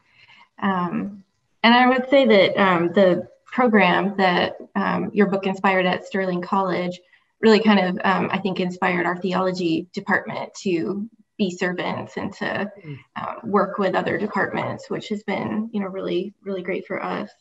Um, 0.62 1.24
and 1.64 1.74
I 1.74 1.88
would 1.88 2.10
say 2.10 2.26
that 2.26 2.62
um, 2.62 2.92
the 2.94 3.28
program 3.46 4.16
that 4.18 4.58
um, 4.76 5.12
your 5.14 5.28
book 5.28 5.46
inspired 5.46 5.86
at 5.86 6.06
Sterling 6.06 6.42
College 6.42 7.00
really 7.42 7.60
kind 7.60 7.80
of, 7.80 8.00
um, 8.04 8.30
I 8.32 8.38
think, 8.40 8.60
inspired 8.60 9.06
our 9.06 9.18
theology 9.18 9.88
department 9.94 10.54
to 10.62 11.10
be 11.42 11.50
servants 11.50 12.18
and 12.18 12.32
to 12.34 12.72
mm. 12.86 13.00
uh, 13.16 13.36
work 13.44 13.80
with 13.80 13.96
other 13.96 14.20
departments, 14.20 14.92
which 14.92 15.10
has 15.10 15.24
been, 15.24 15.72
you 15.74 15.80
know, 15.80 15.88
really, 15.88 16.36
really 16.44 16.62
great 16.62 16.86
for 16.86 17.04
us. 17.04 17.32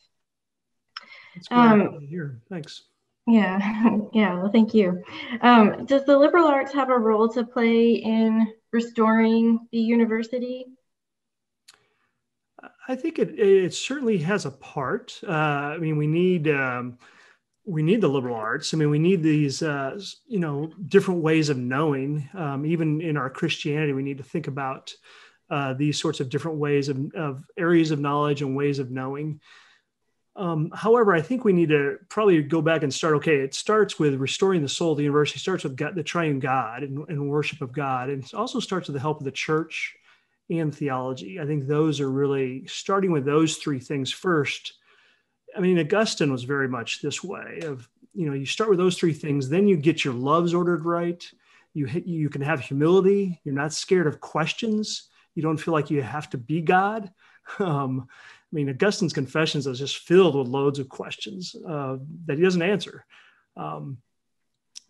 That's 1.35 1.49
great 1.49 1.59
um, 1.59 2.01
here. 2.09 2.41
Thanks. 2.49 2.85
Yeah, 3.27 3.59
yeah. 4.15 4.41
Well, 4.41 4.51
thank 4.51 4.73
you. 4.73 5.03
Um, 5.43 5.85
does 5.85 6.07
the 6.07 6.17
liberal 6.17 6.47
arts 6.47 6.73
have 6.73 6.89
a 6.89 6.99
role 6.99 7.29
to 7.35 7.45
play 7.45 7.91
in 7.93 8.51
restoring 8.73 9.69
the 9.71 9.79
university? 9.79 10.65
I 12.89 12.97
think 12.97 13.19
it, 13.19 13.39
it 13.39 13.75
certainly 13.75 14.17
has 14.19 14.47
a 14.47 14.51
part. 14.51 15.21
Uh, 15.29 15.31
I 15.75 15.79
mean, 15.79 15.99
we 15.99 16.07
need 16.07 16.49
um, 16.49 16.99
we 17.71 17.83
need 17.83 18.01
the 18.01 18.09
liberal 18.09 18.35
arts. 18.35 18.75
I 18.75 18.77
mean, 18.77 18.91
we 18.91 18.99
need 18.99 19.23
these 19.23 19.63
uh, 19.63 19.99
you 20.27 20.41
know 20.41 20.73
different 20.89 21.23
ways 21.23 21.49
of 21.49 21.57
knowing. 21.57 22.29
Um, 22.35 22.67
even 22.67 23.01
in 23.01 23.17
our 23.17 23.31
Christianity, 23.31 23.93
we 23.93 24.03
need 24.03 24.19
to 24.19 24.25
think 24.25 24.49
about 24.49 24.93
uh, 25.49 25.75
these 25.75 25.99
sorts 25.99 26.21
of 26.21 26.29
different 26.29 26.59
ways 26.59 26.89
of, 26.89 27.15
of 27.15 27.45
areas 27.57 27.93
of 27.93 28.01
knowledge 28.01 28.43
and 28.43 28.57
ways 28.57 28.81
of 28.81 28.91
knowing. 28.91 29.41
Um, 30.37 30.73
however, 30.75 31.13
I 31.13 31.23
think 31.23 31.45
we 31.45 31.53
need 31.53 31.69
to 31.69 31.99
probably 32.09 32.43
go 32.43 32.61
back 32.61 32.83
and 32.83 32.93
start. 32.93 33.15
Okay, 33.17 33.37
it 33.37 33.55
starts 33.55 33.99
with 33.99 34.15
restoring 34.15 34.63
the 34.63 34.69
soul 34.69 34.95
the 34.95 35.03
university. 35.03 35.39
Starts 35.39 35.65
with 35.65 35.77
God, 35.77 35.95
the 35.95 36.03
triune 36.03 36.41
God 36.41 36.83
and, 36.83 37.09
and, 37.09 37.31
worship 37.31 37.63
of 37.63 37.73
God, 37.73 38.11
and 38.11 38.25
it 38.25 38.35
also 38.35 38.59
starts 38.59 38.89
with 38.89 38.95
the 38.95 39.01
help 39.01 39.19
of 39.19 39.25
the 39.25 39.33
church 39.33 39.95
and 40.49 40.75
theology. 40.75 41.39
I 41.39 41.47
think 41.47 41.67
those 41.67 42.01
are 42.01 42.11
really 42.11 42.67
starting 42.67 43.13
with 43.13 43.25
those 43.25 43.57
three 43.57 43.79
things 43.79 44.11
first. 44.13 44.75
I 45.57 45.61
mean, 45.61 45.79
Augustine 45.79 46.33
was 46.33 46.45
very 46.45 46.69
much 46.69 47.03
this 47.03 47.23
way. 47.23 47.61
Of 47.65 47.89
you 48.15 48.27
know, 48.27 48.35
you 48.35 48.47
start 48.47 48.71
with 48.71 48.79
those 48.79 48.99
three 48.99 49.13
things, 49.13 49.49
then 49.49 49.69
you 49.69 49.77
get 49.77 50.05
your 50.05 50.15
loves 50.15 50.55
ordered 50.55 50.85
right. 50.85 51.25
You 51.75 51.87
you 52.05 52.29
can 52.29 52.43
have 52.43 52.61
humility. 52.61 53.41
You're 53.45 53.55
not 53.55 53.73
scared 53.73 54.07
of 54.07 54.21
questions. 54.21 55.09
You 55.35 55.43
don't 55.43 55.59
feel 55.59 55.73
like 55.73 55.91
you 55.91 56.03
have 56.03 56.31
to 56.31 56.39
be 56.39 56.61
God. 56.61 57.11
Um, 57.59 58.07
I 58.53 58.55
mean, 58.55 58.69
Augustine's 58.69 59.13
Confessions 59.13 59.67
is 59.67 59.79
just 59.79 59.99
filled 59.99 60.37
with 60.37 60.47
loads 60.47 60.79
of 60.79 60.89
questions 60.89 61.57
uh, 61.67 61.97
that 62.27 62.37
he 62.37 62.45
doesn't 62.45 62.63
answer. 62.63 63.05
Um, 63.57 63.99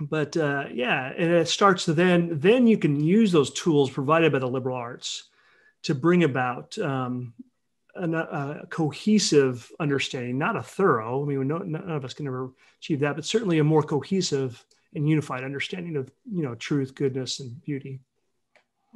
but 0.01 0.37
uh, 0.37 0.65
yeah, 0.73 1.13
and 1.17 1.31
it 1.31 1.49
starts 1.49 1.85
to 1.85 1.93
then 1.93 2.39
then 2.39 2.67
you 2.67 2.79
can 2.79 3.03
use 3.03 3.33
those 3.33 3.53
tools 3.53 3.91
provided 3.91 4.33
by 4.33 4.39
the 4.39 4.49
liberal 4.49 4.77
arts 4.77 5.29
to 5.83 5.95
bring 5.95 6.25
about 6.25 6.79
um, 6.79 7.35
a, 8.01 8.63
a, 8.63 8.67
cohesive 8.69 9.71
understanding, 9.81 10.39
not 10.39 10.57
a 10.57 10.63
thorough. 10.63 11.23
I 11.23 11.27
mean, 11.27 11.49
no, 11.49 11.59
none 11.59 11.91
of 11.91 12.05
us 12.05 12.15
can 12.15 12.27
ever 12.27 12.51
achieve 12.81 13.01
that, 13.01 13.17
but 13.17 13.25
certainly 13.25 13.59
a 13.59 13.65
more 13.65 13.83
cohesive 13.83 14.65
and 14.95 15.09
unified 15.09 15.45
understanding 15.45 15.97
of 15.97 16.11
you 16.31 16.43
know 16.43 16.55
truth, 16.55 16.95
goodness, 16.95 17.41
and 17.41 17.61
beauty. 17.63 18.01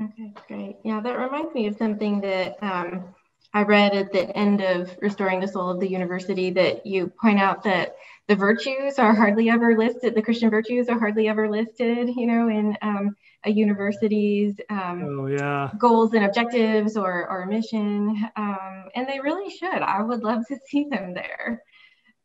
Okay, 0.03 0.33
great. 0.49 0.77
Yeah, 0.85 1.01
that 1.01 1.19
reminds 1.19 1.55
me 1.55 1.67
of 1.67 1.77
something 1.77 2.21
that 2.23 2.57
um, 2.62 3.14
I 3.55 3.62
read 3.62 3.95
at 3.95 4.12
the 4.12 4.37
end 4.37 4.61
of 4.61 4.90
Restoring 5.01 5.38
the 5.38 5.47
Soul 5.47 5.71
of 5.71 5.79
the 5.79 5.88
University 5.88 6.51
that 6.51 6.85
you 6.85 7.07
point 7.21 7.38
out 7.38 7.62
that 7.62 7.95
the 8.27 8.35
virtues 8.35 8.99
are 8.99 9.14
hardly 9.14 9.49
ever 9.49 9.79
listed, 9.79 10.17
the 10.17 10.23
Christian 10.23 10.51
virtues 10.51 10.88
are 10.88 10.99
hardly 10.99 11.29
ever 11.29 11.49
listed, 11.49 12.09
you 12.09 12.27
know, 12.27 12.49
in 12.49 12.77
um, 12.83 13.14
a 13.45 13.51
university's 13.51 14.57
um, 14.71 15.21
oh, 15.21 15.27
yeah. 15.27 15.71
goals 15.79 16.14
and 16.14 16.25
objectives 16.25 16.97
or, 16.97 17.29
or 17.29 17.47
mission. 17.47 18.29
Um, 18.35 18.87
and 18.97 19.07
they 19.07 19.21
really 19.21 19.51
should. 19.51 19.69
I 19.69 20.03
would 20.03 20.25
love 20.25 20.45
to 20.49 20.59
see 20.67 20.88
them 20.90 21.14
there. 21.14 21.62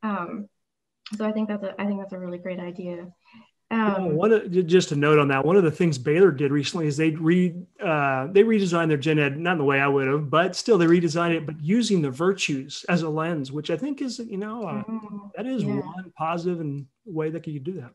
Um, 0.02 0.50
so 1.16 1.26
I 1.26 1.32
think 1.32 1.50
that's 1.50 1.64
a 1.64 1.80
I 1.80 1.86
think 1.86 2.00
that's 2.00 2.14
a 2.14 2.20
really 2.20 2.38
great 2.38 2.60
idea. 2.60 3.08
Um, 3.72 4.16
one 4.16 4.32
of, 4.32 4.52
just 4.66 4.92
a 4.92 4.96
note 4.96 5.20
on 5.20 5.28
that. 5.28 5.46
One 5.46 5.56
of 5.56 5.64
the 5.64 5.70
things 5.70 6.00
Baylor 6.00 6.32
did 6.32 6.52
recently 6.52 6.88
is 6.88 6.98
they 6.98 7.12
re 7.12 7.54
uh, 7.80 8.28
they 8.32 8.44
redesigned 8.44 8.88
their 8.88 8.98
gen 8.98 9.20
ed 9.20 9.38
not 9.38 9.54
in 9.54 9.58
the 9.60 9.64
way 9.64 9.80
I 9.80 9.88
would 9.88 10.08
have, 10.08 10.30
but 10.30 10.56
still 10.56 10.80
they 10.80 10.88
redesigned 10.88 11.36
it, 11.36 11.46
but 11.46 11.62
using 11.62 12.02
the 12.02 12.10
virtues 12.10 12.84
as 12.90 13.04
a 13.04 13.10
lens, 13.10 13.52
which 13.52 13.70
I 13.70 13.78
think 13.78 14.02
is 14.02 14.18
you 14.18 14.38
know 14.38 14.64
uh, 14.64 14.84
mm, 14.84 15.32
that 15.36 15.46
is 15.46 15.64
yeah. 15.64 15.76
one 15.76 16.12
positive 16.18 16.62
and 16.62 16.88
way 17.06 17.30
that 17.30 17.46
you 17.46 17.54
could 17.54 17.64
do 17.64 17.74
that. 17.74 17.94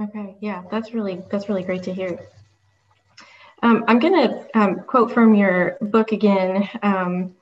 Okay, 0.00 0.36
yeah, 0.40 0.62
that's 0.70 0.94
really 0.94 1.22
that's 1.30 1.50
really 1.50 1.64
great 1.64 1.82
to 1.82 1.92
hear. 1.92 2.18
Um, 3.62 3.84
I'm 3.88 3.98
going 3.98 4.14
to 4.14 4.58
um, 4.58 4.80
quote 4.86 5.12
from 5.12 5.34
your 5.34 5.76
book 5.82 6.12
again. 6.12 6.66
Um, 6.82 7.34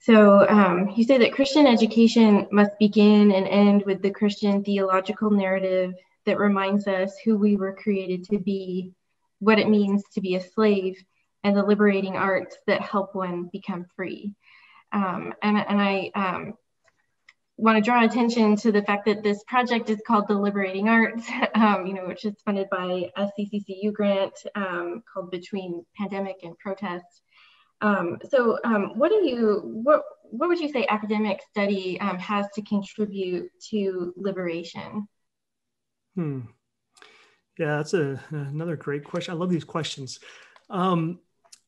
so 0.00 0.46
um, 0.48 0.92
you 0.94 1.04
say 1.04 1.16
that 1.18 1.32
Christian 1.32 1.66
education 1.66 2.48
must 2.50 2.72
begin 2.78 3.32
and 3.32 3.46
end 3.46 3.84
with 3.86 4.02
the 4.02 4.10
Christian 4.10 4.62
theological 4.64 5.30
narrative 5.30 5.94
that 6.26 6.38
reminds 6.38 6.86
us 6.86 7.16
who 7.24 7.36
we 7.36 7.56
were 7.56 7.74
created 7.74 8.24
to 8.24 8.38
be, 8.38 8.92
what 9.38 9.58
it 9.58 9.68
means 9.68 10.02
to 10.14 10.20
be 10.20 10.36
a 10.36 10.40
slave, 10.40 10.96
and 11.42 11.56
the 11.56 11.62
liberating 11.62 12.16
arts 12.16 12.56
that 12.66 12.82
help 12.82 13.14
one 13.14 13.48
become 13.52 13.86
free. 13.96 14.34
Um, 14.92 15.32
and, 15.42 15.56
and 15.56 15.80
I 15.80 16.10
um, 16.14 16.54
want 17.56 17.76
to 17.76 17.82
draw 17.82 18.04
attention 18.04 18.56
to 18.56 18.72
the 18.72 18.82
fact 18.82 19.04
that 19.06 19.22
this 19.22 19.42
project 19.44 19.90
is 19.90 20.00
called 20.06 20.26
the 20.28 20.34
Liberating 20.34 20.88
Arts, 20.88 21.26
um, 21.54 21.86
you 21.86 21.94
know, 21.94 22.06
which 22.06 22.24
is 22.24 22.34
funded 22.44 22.68
by 22.70 23.10
a 23.16 23.28
CCCU 23.38 23.92
grant 23.92 24.34
um, 24.54 25.02
called 25.12 25.30
Between 25.30 25.84
Pandemic 25.96 26.36
and 26.42 26.58
Protest. 26.58 27.22
Um, 27.82 28.18
so, 28.28 28.58
um, 28.64 28.98
what 28.98 29.08
do 29.08 29.26
you 29.26 29.62
what 29.62 30.02
what 30.24 30.48
would 30.48 30.60
you 30.60 30.70
say 30.70 30.86
academic 30.88 31.40
study 31.50 31.96
has 31.98 32.46
to 32.54 32.62
contribute 32.62 33.50
to 33.70 34.12
liberation? 34.16 35.08
Hmm. 36.14 36.40
Yeah, 37.58 37.76
that's 37.76 37.94
a, 37.94 38.20
another 38.30 38.76
great 38.76 39.04
question. 39.04 39.34
I 39.34 39.36
love 39.36 39.50
these 39.50 39.64
questions. 39.64 40.18
Um, 40.70 41.18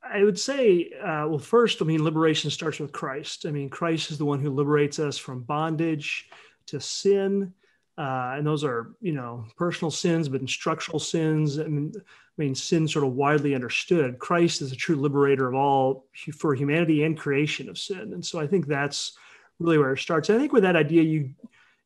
I 0.03 0.25
would 0.25 0.39
say, 0.39 0.91
uh, 1.01 1.27
well, 1.29 1.39
first, 1.39 1.81
I 1.81 1.85
mean, 1.85 2.03
liberation 2.03 2.51
starts 2.51 2.81
with 2.81 2.93
Christ. 2.93 3.47
I 3.47 3.51
mean, 3.51 3.69
Christ 3.69 4.11
is 4.11 4.19
the 4.19 4.25
one 4.25 4.41
who 4.41 4.51
liberates 4.51 4.99
us 4.99 5.17
from 5.19 5.43
bondage 5.43 6.29
to 6.67 6.81
sin. 6.81 7.53
Uh, 7.99 8.35
and 8.37 8.47
those 8.47 8.65
are, 8.65 8.95
you 9.01 9.13
know, 9.13 9.45
personal 9.57 9.91
sins, 9.91 10.29
but 10.29 10.49
structural 10.49 10.99
sins. 10.99 11.59
I 11.59 11.65
mean, 11.65 11.93
I 11.97 12.01
mean, 12.39 12.55
sin 12.55 12.89
sort 12.89 13.05
of 13.05 13.13
widely 13.13 13.55
understood. 13.55 14.19
Christ 14.19 14.63
is 14.63 14.73
a 14.73 14.77
true 14.77 14.97
liberator 14.97 15.47
of 15.47 15.55
all 15.55 16.07
for 16.37 16.55
humanity 16.55 17.05
and 17.05 17.19
creation 17.19 17.69
of 17.69 17.79
sin. 17.79 18.15
And 18.15 18.25
so 18.25 18.41
I 18.41 18.47
think 18.47 18.67
that's 18.67 19.17
really 19.59 19.79
where 19.79 19.93
it 19.93 19.99
starts. 19.99 20.31
I 20.31 20.39
think 20.39 20.53
with 20.53 20.63
that 20.63 20.77
idea, 20.77 21.03
you 21.03 21.35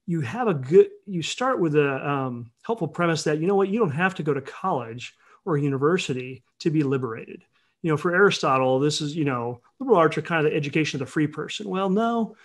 you 0.06 0.20
have 0.20 0.48
a 0.48 0.54
good 0.54 0.88
you 1.04 1.22
start 1.22 1.60
with 1.60 1.74
a 1.74 2.08
um, 2.08 2.50
helpful 2.62 2.88
premise 2.88 3.24
that 3.24 3.40
you 3.40 3.46
know 3.46 3.56
what 3.56 3.68
you 3.68 3.78
don't 3.78 3.90
have 3.90 4.14
to 4.14 4.22
go 4.22 4.32
to 4.32 4.40
college 4.40 5.14
or 5.44 5.56
university 5.56 6.44
to 6.60 6.70
be 6.70 6.82
liberated. 6.82 7.44
You 7.82 7.90
know 7.90 7.96
for 7.96 8.14
aristotle 8.14 8.78
this 8.78 9.00
is 9.00 9.16
you 9.16 9.24
know 9.24 9.60
liberal 9.78 9.98
arts 9.98 10.16
are 10.16 10.22
kind 10.22 10.44
of 10.44 10.50
the 10.50 10.56
education 10.56 11.00
of 11.00 11.06
the 11.06 11.12
free 11.12 11.26
person. 11.26 11.68
Well 11.68 11.90
no 11.90 12.36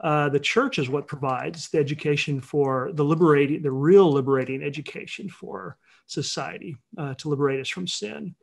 uh, 0.00 0.28
the 0.28 0.40
church 0.40 0.78
is 0.78 0.88
what 0.88 1.06
provides 1.06 1.68
the 1.68 1.78
education 1.78 2.40
for 2.40 2.90
the 2.92 3.04
liberating 3.04 3.62
the 3.62 3.70
real 3.70 4.10
liberating 4.10 4.62
education 4.62 5.28
for 5.28 5.76
society 6.06 6.76
uh, 6.98 7.14
to 7.14 7.28
liberate 7.28 7.60
us 7.60 7.68
from 7.68 7.86
sin. 7.86 8.34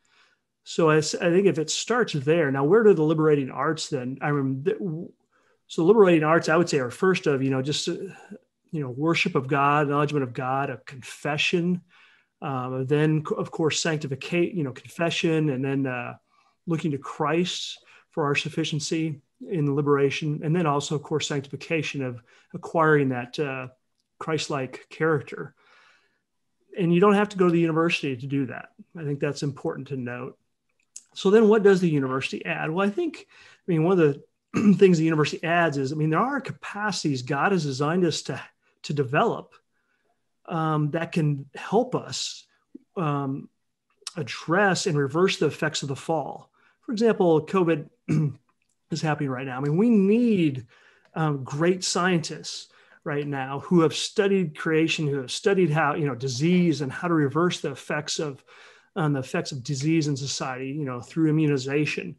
So 0.64 0.90
I, 0.90 0.98
I, 0.98 1.00
think 1.00 1.48
if 1.48 1.58
it 1.58 1.70
starts 1.70 2.14
there 2.14 2.52
now 2.52 2.64
where 2.64 2.84
do 2.84 2.94
the 2.94 3.04
liberating 3.04 3.50
arts 3.50 3.90
then 3.90 4.20
i 4.22 4.30
remember 4.30 5.08
so 5.68 5.84
liberating 5.84 6.24
arts 6.24 6.50
i 6.50 6.56
would 6.56 6.70
say 6.70 6.78
are 6.78 6.92
first 6.92 7.26
of 7.26 7.42
you 7.42 7.50
know 7.50 7.64
just 7.64 7.90
uh, 7.90 7.96
you 8.72 8.82
know 8.82 8.90
worship 8.90 9.36
of 9.36 9.48
God, 9.48 9.84
acknowledgement 9.84 10.24
of 10.24 10.34
God, 10.34 10.70
a 10.70 10.78
confession, 10.78 11.82
um, 12.42 12.86
then 12.88 13.24
of 13.38 13.52
course 13.52 13.82
sanctification, 13.82 14.58
you 14.58 14.64
know, 14.64 14.72
confession, 14.72 15.50
and 15.50 15.64
then 15.64 15.86
uh, 15.86 16.16
looking 16.66 16.92
to 16.92 16.98
Christ 16.98 17.84
for 18.10 18.26
our 18.26 18.36
sufficiency 18.36 19.22
in 19.50 19.76
liberation, 19.76 20.42
and 20.44 20.56
then 20.56 20.66
also 20.66 20.96
of 20.96 21.04
course 21.04 21.28
sanctification 21.28 22.02
of 22.02 22.22
acquiring 22.54 23.10
that 23.10 23.38
uh, 23.40 23.68
Christ-like 24.20 24.88
character. 24.90 25.56
And 26.78 26.94
you 26.94 27.02
don't 27.02 27.16
have 27.16 27.30
to 27.30 27.38
go 27.38 27.48
to 27.48 27.52
the 27.52 27.60
university 27.60 28.16
to 28.16 28.28
do 28.28 28.46
that. 28.46 28.70
I 28.98 29.04
think 29.04 29.20
that's 29.20 29.44
important 29.44 29.90
to 29.90 29.98
note. 29.98 30.38
So 31.14 31.30
then, 31.30 31.50
what 31.50 31.64
does 31.64 31.82
the 31.82 31.90
university 31.90 32.46
add? 32.46 32.72
Well, 32.72 32.88
I 32.88 32.90
think, 32.90 33.28
I 33.28 33.72
mean, 33.72 33.84
one 33.84 34.00
of 34.00 34.24
the 34.54 34.76
things 34.78 34.98
the 34.98 35.04
university 35.04 35.44
adds 35.44 35.78
is, 35.78 35.92
I 35.92 35.96
mean, 35.96 36.10
there 36.10 36.20
are 36.20 36.40
capacities 36.40 37.22
God 37.22 37.52
has 37.52 37.64
designed 37.64 38.06
us 38.06 38.22
to 38.24 38.42
to 38.84 38.94
develop 38.94 39.54
um, 40.46 40.92
that 40.92 41.12
can 41.12 41.46
help 41.56 41.96
us 41.96 42.46
um, 42.98 43.50
address 44.18 44.86
and 44.86 44.98
reverse 44.98 45.38
the 45.38 45.46
effects 45.46 45.82
of 45.82 45.88
the 45.88 45.96
fall. 45.96 46.52
For 46.82 46.92
example, 46.92 47.46
COVID 47.46 47.90
is 48.92 49.02
happening 49.02 49.30
right 49.30 49.46
now. 49.46 49.58
I 49.58 49.62
mean, 49.62 49.78
we 49.78 49.90
need 49.90 50.68
um, 51.14 51.44
great 51.44 51.84
scientists 51.84 52.68
right 53.04 53.26
now 53.26 53.60
who 53.62 53.82
have 53.82 53.96
studied 53.96 54.58
creation, 54.58 55.08
who 55.08 55.18
have 55.18 55.32
studied 55.32 55.72
how 55.72 55.96
you 55.96 56.06
know 56.06 56.16
disease 56.16 56.82
and 56.82 56.92
how 56.92 57.08
to 57.08 57.14
reverse 57.14 57.62
the 57.62 57.72
effects 57.72 58.20
of 58.20 58.44
um, 58.96 59.14
the 59.14 59.20
effects 59.20 59.52
of 59.52 59.64
disease 59.64 60.08
in 60.08 60.18
society, 60.18 60.68
you 60.68 60.86
know, 60.86 61.02
through 61.02 61.30
immunization. 61.30 62.16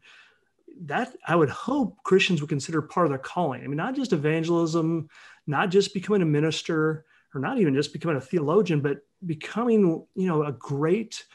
That 0.85 1.15
I 1.27 1.35
would 1.35 1.49
hope 1.49 2.01
Christians 2.03 2.41
would 2.41 2.49
consider 2.49 2.81
part 2.81 3.05
of 3.05 3.11
their 3.11 3.19
calling. 3.19 3.63
I 3.63 3.67
mean, 3.67 3.77
not 3.77 3.95
just 3.95 4.11
evangelism, 4.11 5.07
not 5.47 5.69
just 5.69 5.93
becoming 5.93 6.21
a 6.21 6.25
minister 6.25 7.05
or 7.33 7.41
not 7.41 7.59
even 7.59 7.73
just 7.73 7.93
becoming 7.93 8.17
a 8.17 8.21
theologian, 8.21 8.81
but 8.81 8.99
becoming, 9.25 10.05
you 10.15 10.27
know, 10.27 10.43
a 10.43 10.51
great 10.51 11.25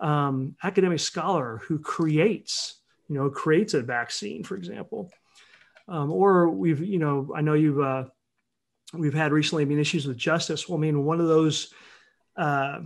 um, 0.00 0.54
academic 0.62 1.00
scholar 1.00 1.62
who 1.66 1.78
creates, 1.78 2.80
you 3.08 3.14
know, 3.14 3.30
creates 3.30 3.74
a 3.74 3.82
vaccine, 3.82 4.44
for 4.44 4.56
example. 4.56 5.10
Um, 5.88 6.10
or 6.10 6.50
we've, 6.50 6.80
you 6.80 6.98
know, 6.98 7.32
I 7.34 7.40
know 7.40 7.54
you've, 7.54 7.80
uh, 7.80 8.04
we've 8.92 9.14
had 9.14 9.32
recently, 9.32 9.62
I 9.62 9.66
mean, 9.66 9.78
issues 9.78 10.06
with 10.06 10.16
justice. 10.16 10.68
Well, 10.68 10.78
I 10.78 10.80
mean, 10.80 11.04
one 11.04 11.20
of 11.20 11.28
those, 11.28 11.72
uh, 12.36 12.80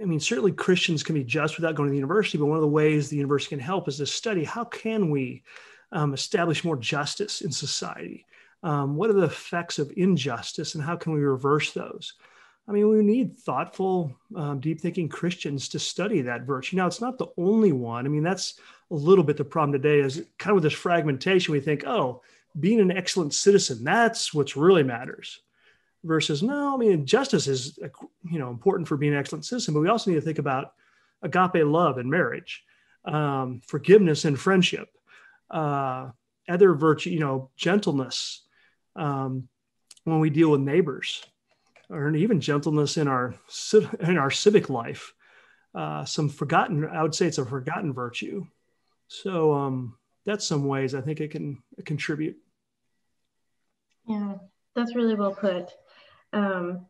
I 0.00 0.04
mean, 0.04 0.20
certainly 0.20 0.52
Christians 0.52 1.02
can 1.02 1.14
be 1.14 1.24
just 1.24 1.56
without 1.56 1.74
going 1.74 1.88
to 1.88 1.90
the 1.90 1.96
university, 1.96 2.38
but 2.38 2.46
one 2.46 2.56
of 2.56 2.62
the 2.62 2.68
ways 2.68 3.08
the 3.08 3.16
university 3.16 3.50
can 3.50 3.60
help 3.60 3.88
is 3.88 3.98
to 3.98 4.06
study 4.06 4.44
how 4.44 4.64
can 4.64 5.10
we 5.10 5.42
um, 5.90 6.14
establish 6.14 6.64
more 6.64 6.76
justice 6.76 7.42
in 7.42 7.52
society? 7.52 8.24
Um, 8.62 8.96
what 8.96 9.10
are 9.10 9.14
the 9.14 9.24
effects 9.24 9.78
of 9.78 9.92
injustice 9.96 10.74
and 10.74 10.84
how 10.84 10.96
can 10.96 11.12
we 11.12 11.20
reverse 11.20 11.72
those? 11.72 12.14
I 12.68 12.72
mean, 12.72 12.88
we 12.88 13.02
need 13.02 13.36
thoughtful, 13.36 14.16
um, 14.36 14.60
deep 14.60 14.80
thinking 14.80 15.08
Christians 15.08 15.68
to 15.70 15.80
study 15.80 16.22
that 16.22 16.42
virtue. 16.42 16.76
Now, 16.76 16.86
it's 16.86 17.00
not 17.00 17.18
the 17.18 17.26
only 17.36 17.72
one. 17.72 18.06
I 18.06 18.08
mean, 18.08 18.22
that's 18.22 18.60
a 18.90 18.94
little 18.94 19.24
bit 19.24 19.36
the 19.36 19.44
problem 19.44 19.72
today 19.72 19.98
is 19.98 20.24
kind 20.38 20.52
of 20.52 20.56
with 20.56 20.64
this 20.64 20.72
fragmentation. 20.78 21.52
We 21.52 21.60
think, 21.60 21.84
oh, 21.86 22.22
being 22.58 22.80
an 22.80 22.92
excellent 22.92 23.34
citizen, 23.34 23.82
that's 23.82 24.32
what's 24.32 24.56
really 24.56 24.84
matters. 24.84 25.40
Versus, 26.04 26.42
no, 26.42 26.74
I 26.74 26.76
mean, 26.76 27.06
justice 27.06 27.46
is, 27.46 27.78
you 28.28 28.38
know, 28.38 28.50
important 28.50 28.88
for 28.88 28.96
being 28.96 29.12
an 29.12 29.18
excellent 29.18 29.44
citizen, 29.44 29.74
but 29.74 29.80
we 29.80 29.88
also 29.88 30.10
need 30.10 30.16
to 30.16 30.22
think 30.22 30.38
about 30.38 30.74
agape 31.22 31.64
love 31.64 31.98
and 31.98 32.10
marriage, 32.10 32.64
um, 33.04 33.60
forgiveness 33.64 34.24
and 34.24 34.38
friendship, 34.38 34.88
uh, 35.50 36.10
other 36.48 36.74
virtue, 36.74 37.10
you 37.10 37.20
know, 37.20 37.50
gentleness 37.56 38.41
um, 38.96 39.48
when 40.04 40.20
we 40.20 40.30
deal 40.30 40.50
with 40.50 40.60
neighbors 40.60 41.24
or 41.90 42.14
even 42.14 42.40
gentleness 42.40 42.96
in 42.96 43.08
our 43.08 43.34
in 44.00 44.18
our 44.18 44.30
civic 44.30 44.70
life. 44.70 45.12
Uh, 45.74 46.04
some 46.04 46.28
forgotten, 46.28 46.86
I 46.86 47.02
would 47.02 47.14
say 47.14 47.26
it's 47.26 47.38
a 47.38 47.46
forgotten 47.46 47.94
virtue. 47.94 48.46
So 49.08 49.54
um, 49.54 49.96
that's 50.26 50.46
some 50.46 50.66
ways 50.66 50.94
I 50.94 51.00
think 51.00 51.20
it 51.20 51.30
can 51.30 51.62
contribute. 51.84 52.36
Yeah, 54.06 54.34
that's 54.74 54.94
really 54.94 55.14
well 55.14 55.34
put. 55.34 55.70
Um, 56.32 56.86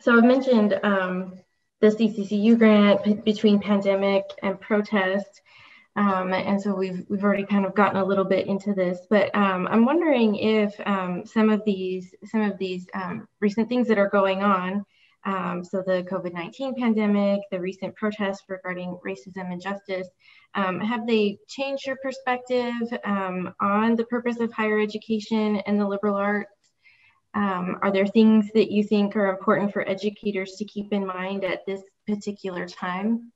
so 0.00 0.16
I've 0.16 0.24
mentioned 0.24 0.78
um, 0.82 1.38
the 1.80 1.88
CCCU 1.88 2.58
grant 2.58 3.04
p- 3.04 3.14
between 3.14 3.60
pandemic 3.60 4.24
and 4.42 4.60
protest. 4.60 5.42
Um, 5.98 6.32
and 6.32 6.62
so 6.62 6.76
we've 6.76 7.04
we've 7.08 7.24
already 7.24 7.44
kind 7.44 7.66
of 7.66 7.74
gotten 7.74 8.00
a 8.00 8.04
little 8.04 8.24
bit 8.24 8.46
into 8.46 8.72
this, 8.72 9.00
but 9.10 9.34
um, 9.34 9.66
I'm 9.68 9.84
wondering 9.84 10.36
if 10.36 10.72
um, 10.86 11.26
some 11.26 11.50
of 11.50 11.64
these 11.64 12.14
some 12.24 12.42
of 12.42 12.56
these 12.56 12.86
um, 12.94 13.26
recent 13.40 13.68
things 13.68 13.88
that 13.88 13.98
are 13.98 14.08
going 14.08 14.44
on, 14.44 14.84
um, 15.24 15.64
so 15.64 15.82
the 15.84 16.06
COVID-19 16.08 16.76
pandemic, 16.76 17.40
the 17.50 17.58
recent 17.58 17.96
protests 17.96 18.44
regarding 18.48 18.96
racism 19.04 19.50
and 19.50 19.60
justice, 19.60 20.06
um, 20.54 20.78
have 20.78 21.04
they 21.04 21.36
changed 21.48 21.84
your 21.84 21.96
perspective 22.00 22.76
on 23.04 23.96
the 23.96 24.06
purpose 24.08 24.38
of 24.38 24.52
higher 24.52 24.78
education 24.78 25.56
and 25.66 25.80
the 25.80 25.88
liberal 25.88 26.14
arts? 26.14 26.52
are 27.34 27.90
there 27.92 28.06
things 28.06 28.50
that 28.54 28.70
you 28.70 28.84
think 28.84 29.16
are 29.16 29.30
important 29.30 29.72
for 29.72 29.88
educators 29.88 30.54
to 30.58 30.64
keep 30.64 30.92
in 30.92 31.04
mind 31.04 31.44
at 31.44 31.66
this 31.66 31.82
particular 32.06 32.66
time? 32.66 33.32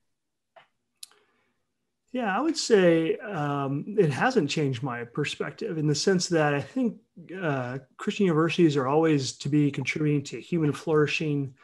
Yeah, 2.13 2.37
I 2.37 2.41
would 2.43 2.59
say 2.59 3.17
um, 3.17 3.97
it 3.99 4.11
hasn't 4.11 4.51
changed 4.51 4.83
my 4.83 5.05
perspective 5.05 5.79
in 5.79 5.87
the 5.87 5.95
sense 5.95 6.29
that 6.29 6.53
I 6.55 6.61
think 6.61 6.99
uh, 7.41 7.79
Christian 7.97 8.27
universities 8.27 8.77
are 8.77 8.87
always 8.87 9.33
to 9.39 9.49
be 9.49 9.71
contributing 9.71 10.23
to 10.25 10.41
human 10.41 10.73
flourishing, 10.73 11.55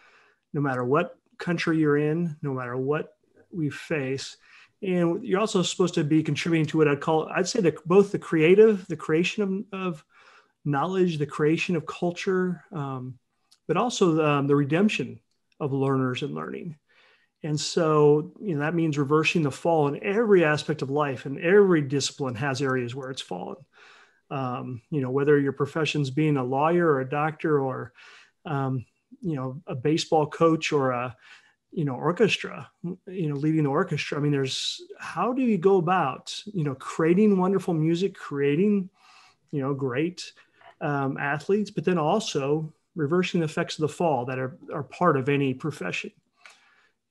no 0.55 0.63
matter 0.63 0.85
what 0.85 1.19
country 1.37 1.79
you're 1.79 1.99
in, 1.99 2.35
no 2.41 2.55
matter 2.55 2.79
what 2.79 3.19
we 3.51 3.69
face. 3.69 4.39
And 4.81 5.23
you're 5.23 5.41
also 5.41 5.61
supposed 5.63 5.95
to 5.95 6.05
be 6.05 6.23
contributing 6.23 6.67
to 6.69 6.79
what 6.79 6.89
I'd 6.89 7.01
call, 7.01 7.29
I'd 7.29 7.49
say 7.49 7.61
that 7.61 7.87
both 7.87 8.11
the 8.11 8.19
creative, 8.19 8.87
the 8.87 8.97
creation 8.97 9.67
of, 9.73 9.81
of 9.81 10.05
knowledge, 10.65 11.19
the 11.19 11.27
creation 11.27 11.77
of 11.77 11.85
culture, 11.85 12.65
um, 12.73 13.19
but 13.67 13.77
also 13.77 14.15
the, 14.15 14.27
um, 14.27 14.47
the 14.47 14.57
redemption 14.57 15.21
of 15.61 15.75
learners 15.75 16.23
and 16.23 16.35
learning. 16.35 16.77
And 17.43 17.59
so, 17.59 18.33
you 18.41 18.55
know, 18.55 18.61
that 18.61 18.75
means 18.75 18.99
reversing 18.99 19.43
the 19.43 19.51
fall 19.51 19.87
in 19.89 20.03
every 20.03 20.45
aspect 20.45 20.83
of 20.83 20.91
life, 20.91 21.25
and 21.25 21.39
every 21.39 21.83
discipline 21.83 22.35
has 22.35 22.61
areas 22.61 22.95
where 22.95 23.11
it's 23.11 23.23
fallen. 23.23 23.57
Um, 24.31 24.83
you 24.91 25.01
know, 25.01 25.11
whether 25.11 25.39
your 25.39 25.53
profession's 25.53 26.11
being 26.11 26.37
a 26.37 26.45
lawyer 26.45 26.87
or 26.87 27.01
a 27.01 27.09
doctor 27.09 27.61
or, 27.61 27.93
um, 28.45 28.85
you 29.23 29.37
know, 29.37 29.63
a 29.67 29.75
baseball 29.75 30.27
coach 30.27 30.73
or 30.73 30.91
a, 30.91 31.17
you 31.71 31.85
know, 31.85 31.95
orchestra, 31.95 32.69
you 33.07 33.29
know, 33.29 33.37
leading 33.37 33.65
the 33.65 33.71
orchestra. 33.71 34.19
I 34.19 34.21
mean, 34.21 34.33
there's 34.33 34.83
how 34.99 35.33
do 35.33 35.43
you 35.43 35.59
go 35.59 35.77
about, 35.77 36.43
you 36.53 36.65
know, 36.65 36.75
creating 36.75 37.39
wonderful 37.39 37.75
music, 37.75 38.15
creating, 38.15 38.91
you 39.51 39.61
know, 39.61 39.75
great 39.75 40.33
um, 40.81 41.17
athletes, 41.19 41.71
but 41.71 41.85
then 41.85 41.99
also 41.99 42.73
reversing 42.97 43.41
the 43.41 43.47
effects 43.47 43.77
of 43.79 43.83
the 43.83 43.89
fall 43.89 44.25
that 44.25 44.39
are, 44.39 44.59
are 44.73 44.83
part 44.83 45.17
of 45.17 45.29
any 45.29 45.55
profession. 45.55 46.11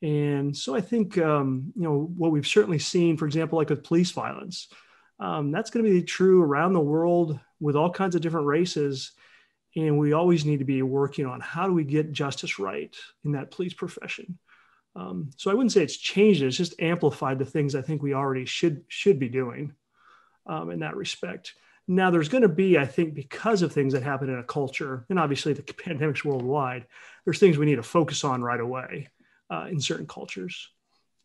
And 0.02 0.56
so 0.56 0.76
I 0.76 0.82
think, 0.82 1.18
um, 1.18 1.74
you 1.76 1.84
know, 1.84 2.12
what 2.18 2.32
we've 2.32 2.48
certainly 2.48 2.80
seen, 2.80 3.18
for 3.18 3.26
example, 3.26 3.58
like 3.58 3.70
with 3.70 3.84
police 3.84 4.12
violence, 4.12 4.68
um, 5.20 5.52
that's 5.52 5.72
going 5.72 5.84
to 5.84 5.92
be 5.92 6.04
true 6.04 6.44
around 6.44 6.74
the 6.74 6.80
world 6.80 7.40
with 7.60 7.76
all 7.76 7.92
kinds 7.92 8.16
of 8.16 8.22
different 8.22 8.46
races. 8.46 9.14
And 9.76 9.98
we 9.98 10.14
always 10.14 10.46
need 10.46 10.60
to 10.60 10.66
be 10.66 10.82
working 10.84 11.26
on 11.26 11.40
how 11.40 11.68
do 11.68 11.74
we 11.74 11.84
get 11.84 12.12
justice 12.12 12.60
right 12.60 12.96
in 13.26 13.32
that 13.32 13.52
police 13.52 13.74
profession. 13.74 14.38
Um, 14.96 15.30
so 15.36 15.52
I 15.52 15.54
wouldn't 15.54 15.72
say 15.72 15.84
it's 15.84 15.98
changed 15.98 16.42
it's 16.42 16.58
just 16.58 16.80
amplified 16.80 17.38
the 17.38 17.46
things 17.46 17.76
I 17.76 17.84
think 17.84 18.02
we 18.02 18.16
already 18.16 18.46
should 18.46 18.84
should 18.88 19.20
be 19.20 19.30
doing 19.30 19.74
um, 20.48 20.72
in 20.72 20.80
that 20.80 20.96
respect. 20.96 21.54
Now, 21.88 22.12
there's 22.12 22.30
going 22.30 22.42
to 22.42 22.50
be, 22.50 22.78
I 22.78 22.86
think, 22.86 23.14
because 23.14 23.62
of 23.62 23.72
things 23.72 23.94
that 23.94 24.04
happen 24.04 24.30
in 24.30 24.40
a 24.40 24.44
culture, 24.44 25.06
and 25.10 25.20
obviously 25.20 25.54
the 25.54 25.62
pandemic's 25.86 26.26
worldwide, 26.26 26.86
there's 27.26 27.40
things 27.40 27.58
we 27.58 27.66
need 27.66 27.76
to 27.76 27.84
focus 27.84 28.24
on 28.24 28.42
right 28.42 28.60
away 28.60 29.08
uh, 29.50 29.68
in 29.70 29.80
certain 29.80 30.08
cultures. 30.08 30.70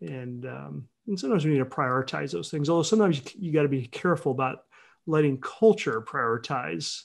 And, 0.00 0.46
um, 0.46 0.88
and 1.06 1.18
sometimes 1.18 1.44
we 1.44 1.52
need 1.52 1.58
to 1.58 1.64
prioritize 1.64 2.32
those 2.32 2.50
things. 2.50 2.68
Although 2.68 2.82
sometimes 2.82 3.18
you, 3.18 3.24
you 3.38 3.52
got 3.52 3.62
to 3.62 3.68
be 3.68 3.86
careful 3.86 4.32
about 4.32 4.64
letting 5.06 5.40
culture 5.40 6.00
prioritize 6.00 7.02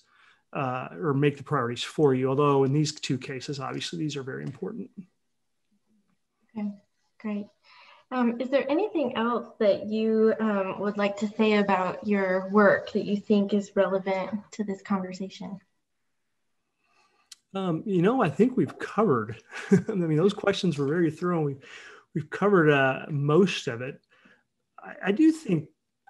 uh, 0.54 0.90
or 0.92 1.14
make 1.14 1.38
the 1.38 1.44
priorities 1.44 1.84
for 1.84 2.14
you. 2.14 2.30
Although 2.30 2.64
in 2.64 2.74
these 2.74 2.94
two 2.94 3.18
cases, 3.18 3.60
obviously, 3.60 4.00
these 4.00 4.16
are 4.16 4.24
very 4.24 4.44
important. 4.44 4.90
Okay, 6.58 6.70
great. 7.20 7.48
Um, 8.10 8.40
is 8.40 8.50
there 8.50 8.66
anything 8.70 9.18
else 9.18 9.50
that 9.60 9.88
you 9.88 10.34
um, 10.40 10.80
would 10.80 10.98
like 10.98 11.18
to 11.18 11.28
say 11.28 11.58
about 11.58 12.08
your 12.08 12.50
work 12.52 12.94
that 12.94 13.04
you 13.04 13.18
think 13.18 13.54
is 13.54 13.76
relevant 13.76 14.32
to 14.52 14.64
this 14.64 14.82
conversation? 14.82 15.60
Um, 17.56 17.84
you 17.86 18.02
know, 18.02 18.22
I 18.22 18.30
think 18.30 18.56
we've 18.56 18.78
covered. 18.78 19.42
I 19.72 19.92
mean, 19.94 20.18
those 20.18 20.34
questions 20.34 20.78
were 20.78 20.88
very 20.88 21.10
thorough. 21.10 21.42
We, 21.42 21.56
we've 22.14 22.30
covered 22.30 22.70
uh, 22.70 23.06
most 23.10 23.68
of 23.68 23.82
it. 23.82 24.00
I, 24.80 24.94
I, 25.08 25.12
do 25.12 25.32
think 25.32 25.70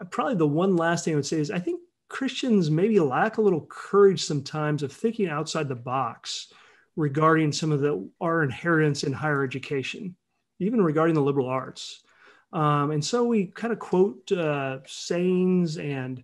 probably 0.09 0.35
the 0.35 0.47
one 0.47 0.75
last 0.75 1.05
thing 1.05 1.13
I 1.13 1.17
would 1.17 1.25
say 1.25 1.39
is 1.39 1.51
I 1.51 1.59
think 1.59 1.81
Christians 2.09 2.71
maybe 2.71 2.99
lack 2.99 3.37
a 3.37 3.41
little 3.41 3.65
courage 3.69 4.23
sometimes 4.23 4.83
of 4.83 4.91
thinking 4.91 5.27
outside 5.27 5.67
the 5.67 5.75
box 5.75 6.51
regarding 6.95 7.51
some 7.51 7.71
of 7.71 7.81
the 7.81 8.09
our 8.19 8.43
inheritance 8.43 9.03
in 9.03 9.13
higher 9.13 9.43
education, 9.43 10.15
even 10.59 10.81
regarding 10.81 11.15
the 11.15 11.21
liberal 11.21 11.47
arts. 11.47 12.01
Um, 12.53 12.91
and 12.91 13.03
so 13.03 13.25
we 13.25 13.47
kind 13.47 13.73
of 13.73 13.79
quote 13.79 14.31
uh, 14.31 14.79
sayings 14.85 15.77
and 15.77 16.23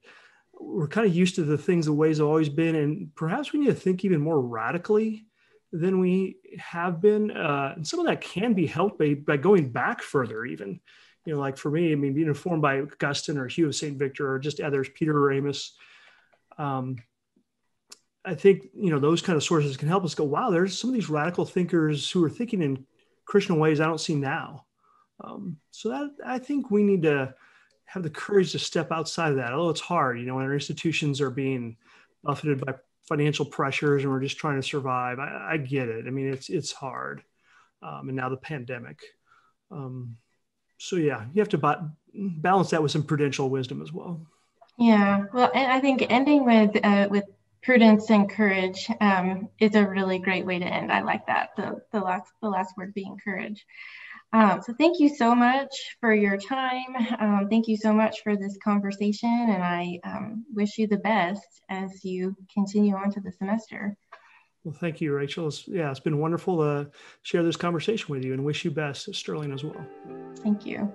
we're 0.64 0.88
kind 0.88 1.08
of 1.08 1.16
used 1.16 1.36
to 1.36 1.44
the 1.44 1.58
things 1.58 1.86
the 1.86 1.94
ways 1.94 2.18
have 2.18 2.28
always 2.28 2.50
been 2.50 2.76
and 2.76 3.14
perhaps 3.16 3.54
we 3.54 3.60
need 3.60 3.68
to 3.68 3.74
think 3.74 4.04
even 4.04 4.22
more 4.22 4.40
radically 4.40 5.26
than 5.72 6.00
we 6.00 6.38
have 6.60 7.02
been 7.02 7.32
uh, 7.32 7.74
and 7.76 7.88
some 7.88 8.00
of 8.00 8.06
that 8.06 8.22
can 8.22 8.54
be 8.54 8.66
helped 8.66 9.00
by, 9.00 9.14
by 9.14 9.38
going 9.38 9.70
back 9.70 10.02
further 10.02 10.46
even. 10.46 10.80
You 11.26 11.34
know 11.34 11.40
like 11.40 11.56
for 11.56 11.72
me 11.72 11.94
i 11.94 11.96
mean 11.96 12.14
being 12.14 12.28
informed 12.28 12.62
by 12.62 12.82
augustine 12.82 13.38
or 13.38 13.48
hugh 13.48 13.68
of 13.68 13.76
st 13.76 13.98
victor 13.98 14.30
or 14.30 14.40
just 14.40 14.60
others 14.60 14.90
peter 14.94 15.18
or 15.18 15.32
amos 15.32 15.72
um, 16.58 16.98
i 18.26 18.36
think 18.36 18.68
you 18.76 18.90
know 18.90 19.00
those 19.00 19.22
kind 19.22 19.38
of 19.38 19.44
sources 19.44 19.78
can 19.78 19.88
help 19.88 20.04
us 20.04 20.16
go 20.16 20.26
wow 20.26 20.50
there's 20.50 20.78
some 20.78 20.90
of 20.90 20.94
these 20.94 21.10
radical 21.10 21.46
thinkers 21.46 22.12
who 22.12 22.22
are 22.26 22.30
thinking 22.30 22.62
in 22.62 22.86
christian 23.24 23.58
ways 23.58 23.80
i 23.80 23.86
don't 23.86 24.02
see 24.02 24.16
now. 24.16 24.66
Um, 25.24 25.56
so 25.72 25.90
that 25.90 26.12
i 26.26 26.40
think 26.40 26.70
we 26.70 26.84
need 26.84 27.04
to 27.04 27.34
have 27.86 28.04
the 28.04 28.10
courage 28.10 28.52
to 28.54 28.60
step 28.60 28.92
outside 28.92 29.32
of 29.32 29.38
that. 29.38 29.54
Although 29.54 29.70
it's 29.70 29.82
hard, 29.82 30.20
you 30.20 30.26
know, 30.26 30.36
when 30.36 30.46
our 30.46 30.54
institutions 30.54 31.22
are 31.22 31.30
being 31.30 31.78
buffeted 32.24 32.66
by 32.66 32.74
financial 33.08 33.46
pressures 33.46 34.04
and 34.04 34.12
we're 34.12 34.22
just 34.22 34.38
trying 34.38 34.60
to 34.60 34.68
survive. 34.68 35.20
I, 35.20 35.50
I 35.52 35.58
get 35.58 35.90
it. 35.90 36.06
I 36.08 36.10
mean, 36.10 36.32
it's 36.32 36.50
it's 36.50 36.72
hard, 36.72 37.24
um, 37.82 38.10
and 38.10 38.16
now 38.16 38.30
the 38.30 38.38
pandemic. 38.38 39.00
Um, 39.72 40.18
so 40.78 40.96
yeah, 40.96 41.26
you 41.34 41.42
have 41.42 41.50
to 41.50 41.92
balance 42.14 42.70
that 42.72 42.82
with 42.82 42.92
some 42.92 43.04
prudential 43.04 43.50
wisdom 43.50 43.82
as 43.82 43.92
well. 43.92 44.26
Yeah, 44.78 45.26
well, 45.34 45.52
and 45.54 45.72
I 45.72 45.80
think 45.80 46.06
ending 46.10 46.46
with 46.46 46.84
uh, 46.84 47.08
with 47.10 47.26
prudence 47.62 48.10
and 48.10 48.30
courage 48.30 48.90
um, 49.00 49.50
is 49.60 49.76
a 49.76 49.88
really 49.88 50.20
great 50.20 50.46
way 50.46 50.60
to 50.60 50.66
end. 50.66 50.92
I 50.92 51.02
like 51.02 51.26
that 51.28 51.50
the 51.56 51.82
the 51.92 52.00
last 52.00 52.32
the 52.42 52.50
last 52.50 52.76
word 52.78 52.94
being 52.94 53.18
courage. 53.24 53.66
Um, 54.34 54.62
so 54.66 54.74
thank 54.80 55.00
you 55.00 55.10
so 55.10 55.36
much 55.36 55.70
for 56.00 56.14
your 56.14 56.38
time. 56.38 56.96
Um, 57.20 57.48
thank 57.50 57.68
you 57.68 57.78
so 57.78 57.94
much 57.94 58.22
for 58.24 58.36
this 58.36 58.58
conversation, 58.64 59.30
and 59.30 59.64
I 59.64 60.00
um, 60.04 60.46
wish 60.54 60.78
you 60.80 60.88
the 60.88 60.98
best 60.98 61.62
as 61.70 62.04
you 62.04 62.36
continue 62.52 62.96
on 62.96 63.12
to 63.12 63.22
the 63.22 63.32
semester. 63.32 63.96
Well, 64.64 64.74
thank 64.74 65.02
you, 65.02 65.14
Rachel. 65.14 65.48
It's, 65.48 65.68
yeah, 65.68 65.92
it's 65.92 66.00
been 66.00 66.20
wonderful 66.20 66.58
to 66.60 66.90
share 67.22 67.44
this 67.44 67.58
conversation 67.58 68.08
with 68.10 68.24
you 68.24 68.34
and 68.34 68.44
wish 68.44 68.66
you 68.66 68.72
best, 68.72 69.14
Sterling, 69.14 69.52
as 69.52 69.64
well. 69.64 69.86
Thank 70.38 70.66
you. 70.66 70.92